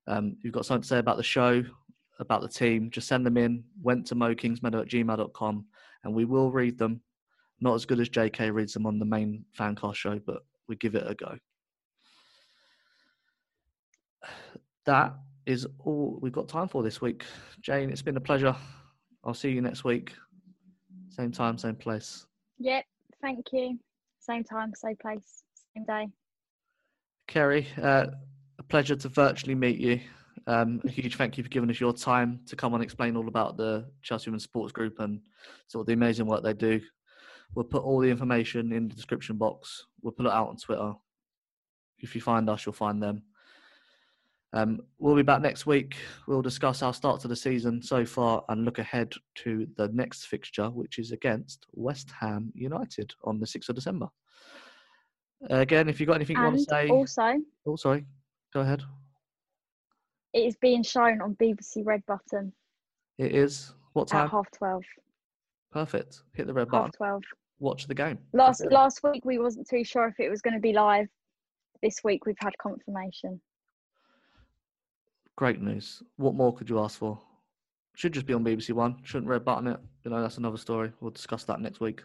um, 0.07 0.35
you've 0.41 0.53
got 0.53 0.65
something 0.65 0.81
to 0.81 0.87
say 0.87 0.99
about 0.99 1.15
the 1.15 1.23
show, 1.23 1.63
about 2.19 2.41
the 2.41 2.49
team, 2.49 2.89
just 2.91 3.07
send 3.07 3.25
them 3.25 3.37
in. 3.37 3.63
Went 3.81 4.07
to 4.07 4.15
mowkingsmeadow 4.15 4.81
at 4.81 4.89
gmail.com 4.89 5.65
and 6.03 6.13
we 6.13 6.25
will 6.25 6.51
read 6.51 6.77
them. 6.77 7.01
Not 7.61 7.75
as 7.75 7.85
good 7.85 8.01
as 8.01 8.09
JK 8.09 8.53
reads 8.53 8.73
them 8.73 8.85
on 8.85 8.99
the 8.99 9.05
main 9.05 9.45
fancast 9.57 9.95
show, 9.95 10.19
but 10.19 10.43
we 10.69 10.77
give 10.77 10.95
it 10.95 11.03
a 11.05 11.15
go. 11.15 11.37
That 14.85 15.15
is 15.45 15.67
all 15.79 16.19
we've 16.21 16.31
got 16.31 16.47
time 16.47 16.69
for 16.69 16.83
this 16.83 17.01
week. 17.01 17.25
Jane, 17.59 17.89
it's 17.89 18.01
been 18.01 18.15
a 18.15 18.21
pleasure. 18.21 18.55
I'll 19.23 19.33
see 19.33 19.49
you 19.49 19.61
next 19.61 19.83
week. 19.83 20.13
Same 21.09 21.31
time, 21.31 21.57
same 21.57 21.75
place. 21.75 22.25
Yep, 22.59 22.85
thank 23.21 23.47
you. 23.51 23.77
Same 24.19 24.43
time, 24.43 24.73
same 24.75 24.95
place, 24.95 25.43
same 25.75 25.83
day. 25.83 26.07
Kerrie, 27.27 27.67
uh, 27.81 28.07
a 28.57 28.63
pleasure 28.63 28.95
to 28.95 29.09
virtually 29.09 29.55
meet 29.55 29.79
you. 29.79 29.99
Um, 30.47 30.81
a 30.85 30.89
huge 30.89 31.15
thank 31.15 31.37
you 31.37 31.43
for 31.43 31.49
giving 31.49 31.69
us 31.69 31.79
your 31.79 31.93
time 31.93 32.39
to 32.47 32.55
come 32.55 32.73
and 32.73 32.83
explain 32.83 33.15
all 33.15 33.27
about 33.27 33.57
the 33.57 33.85
Chelsea 34.01 34.29
Women's 34.29 34.43
Sports 34.43 34.71
Group 34.71 34.99
and 34.99 35.19
sort 35.67 35.81
of 35.81 35.87
the 35.87 35.93
amazing 35.93 36.25
work 36.25 36.43
they 36.43 36.53
do. 36.53 36.79
We'll 37.55 37.65
put 37.65 37.83
all 37.83 37.99
the 37.99 38.09
information 38.09 38.71
in 38.71 38.87
the 38.87 38.95
description 38.95 39.37
box. 39.37 39.85
We'll 40.01 40.11
put 40.13 40.25
it 40.25 40.31
out 40.31 40.49
on 40.49 40.57
Twitter. 40.57 40.93
If 41.99 42.15
you 42.15 42.21
find 42.21 42.49
us, 42.49 42.65
you'll 42.65 42.73
find 42.73 43.01
them. 43.01 43.23
Um, 44.53 44.81
we'll 44.97 45.15
be 45.15 45.21
back 45.21 45.41
next 45.41 45.65
week. 45.65 45.95
We'll 46.27 46.41
discuss 46.41 46.81
our 46.81 46.93
start 46.93 47.21
to 47.21 47.27
the 47.27 47.35
season 47.35 47.81
so 47.83 48.05
far 48.05 48.43
and 48.49 48.65
look 48.65 48.79
ahead 48.79 49.13
to 49.35 49.67
the 49.77 49.89
next 49.89 50.25
fixture, 50.25 50.69
which 50.69 50.97
is 50.97 51.11
against 51.11 51.67
West 51.73 52.09
Ham 52.19 52.51
United 52.55 53.13
on 53.23 53.39
the 53.39 53.45
6th 53.45 53.69
of 53.69 53.75
December. 53.75 54.07
Again, 55.49 55.87
if 55.87 55.99
you've 55.99 56.07
got 56.07 56.15
anything 56.15 56.37
you 56.37 56.43
want 56.43 56.57
to 56.57 56.63
say. 56.63 56.89
also, 56.89 57.33
Oh, 57.65 57.75
sorry. 57.75 58.05
Go 58.53 58.61
ahead. 58.61 58.81
it 60.33 60.39
is 60.39 60.55
being 60.57 60.81
shown 60.83 61.21
on 61.21 61.35
BBC 61.35 61.85
Red 61.85 62.03
Button 62.07 62.51
It 63.19 63.33
is. 63.35 63.73
What 63.93 64.07
time? 64.07 64.25
at 64.25 64.31
half 64.31 64.49
twelve. 64.51 64.83
Perfect. 65.71 66.23
Hit 66.33 66.47
the 66.47 66.53
red 66.53 66.69
button. 66.69 66.85
Half 66.87 66.97
twelve. 66.97 67.23
Watch 67.59 67.87
the 67.87 67.95
game. 67.95 68.17
Last 68.33 68.65
last 68.71 69.01
week 69.03 69.25
we 69.25 69.37
wasn't 69.37 69.67
too 69.69 69.83
sure 69.83 70.07
if 70.07 70.19
it 70.19 70.29
was 70.29 70.41
going 70.41 70.53
to 70.53 70.59
be 70.59 70.73
live. 70.73 71.07
This 71.83 71.97
week 72.03 72.25
we've 72.25 72.35
had 72.39 72.57
confirmation. 72.57 73.41
Great 75.35 75.61
news. 75.61 76.01
What 76.17 76.35
more 76.35 76.53
could 76.53 76.69
you 76.69 76.79
ask 76.79 76.97
for? 76.99 77.19
Should 77.95 78.13
just 78.13 78.25
be 78.25 78.33
on 78.33 78.45
BBC 78.45 78.71
One. 78.71 78.97
Shouldn't 79.03 79.29
red 79.29 79.43
button 79.43 79.67
it. 79.67 79.79
You 80.05 80.11
know, 80.11 80.21
that's 80.21 80.37
another 80.37 80.57
story. 80.57 80.91
We'll 81.01 81.11
discuss 81.11 81.43
that 81.45 81.59
next 81.59 81.81
week. 81.81 82.01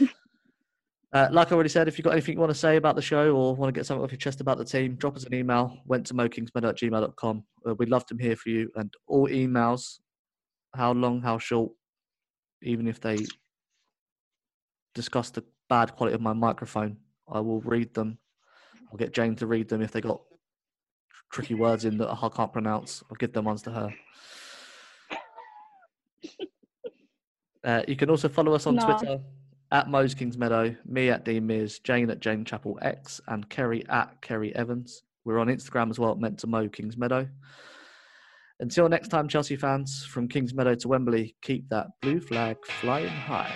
uh, 1.12 1.28
like 1.30 1.52
I 1.52 1.54
already 1.54 1.68
said, 1.68 1.86
if 1.86 1.98
you've 1.98 2.04
got 2.04 2.12
anything 2.12 2.34
you 2.34 2.40
want 2.40 2.52
to 2.52 2.58
say 2.58 2.76
about 2.76 2.96
the 2.96 3.02
show 3.02 3.34
or 3.34 3.54
want 3.54 3.72
to 3.74 3.78
get 3.78 3.84
something 3.84 4.02
off 4.02 4.10
your 4.10 4.18
chest 4.18 4.40
about 4.40 4.56
the 4.56 4.64
team, 4.64 4.94
drop 4.94 5.16
us 5.16 5.24
an 5.24 5.34
email. 5.34 5.76
Went 5.84 6.06
to 6.06 6.14
mowkingsmeadow 6.14 6.70
at 6.70 6.78
gmail.com. 6.78 7.44
Uh, 7.68 7.74
we'd 7.74 7.90
love 7.90 8.06
to 8.06 8.16
hear 8.18 8.36
from 8.36 8.52
you. 8.52 8.70
And 8.76 8.92
all 9.06 9.28
emails, 9.28 9.98
how 10.74 10.92
long, 10.92 11.20
how 11.20 11.36
short, 11.36 11.72
even 12.62 12.88
if 12.88 12.98
they 13.00 13.18
discuss 14.94 15.30
the 15.30 15.44
bad 15.68 15.94
quality 15.94 16.14
of 16.14 16.20
my 16.20 16.32
microphone, 16.32 16.96
I 17.30 17.40
will 17.40 17.60
read 17.60 17.94
them. 17.94 18.18
I'll 18.90 18.98
get 18.98 19.12
Jane 19.12 19.36
to 19.36 19.46
read 19.46 19.68
them 19.68 19.82
if 19.82 19.92
they 19.92 20.00
got 20.00 20.20
tricky 21.30 21.54
words 21.54 21.84
in 21.84 21.98
that 21.98 22.10
I 22.10 22.28
can't 22.28 22.52
pronounce. 22.52 23.02
I'll 23.10 23.16
give 23.16 23.32
them 23.32 23.44
ones 23.44 23.62
to 23.62 23.70
her. 23.70 23.94
Uh, 27.64 27.82
you 27.86 27.96
can 27.96 28.08
also 28.08 28.28
follow 28.28 28.54
us 28.54 28.66
on 28.66 28.76
No. 28.76 28.84
Twitter 28.84 29.20
at 29.72 29.90
Mose 29.90 30.14
Kings 30.14 30.38
Meadow, 30.38 30.74
me 30.86 31.10
at 31.10 31.24
Dean 31.24 31.46
Mears, 31.46 31.78
Jane 31.80 32.08
at 32.10 32.20
Jane 32.20 32.44
Chapel 32.44 32.78
X, 32.80 33.20
and 33.28 33.48
Kerrie 33.50 33.84
at 33.88 34.20
Kerrie 34.22 34.54
Evans. 34.54 35.02
We're 35.24 35.38
on 35.38 35.48
Instagram 35.48 35.90
as 35.90 35.98
well, 35.98 36.14
meant 36.14 36.38
to 36.38 36.46
Mow 36.46 36.68
Kingsmeadow. 36.68 37.28
Until 38.60 38.88
next 38.88 39.08
time, 39.08 39.28
Chelsea 39.28 39.56
fans, 39.56 40.04
from 40.06 40.28
Kings 40.28 40.54
Meadow 40.54 40.74
to 40.76 40.88
Wembley, 40.88 41.36
keep 41.42 41.68
that 41.68 41.88
blue 42.00 42.20
flag 42.20 42.56
flying 42.80 43.08
high. 43.08 43.52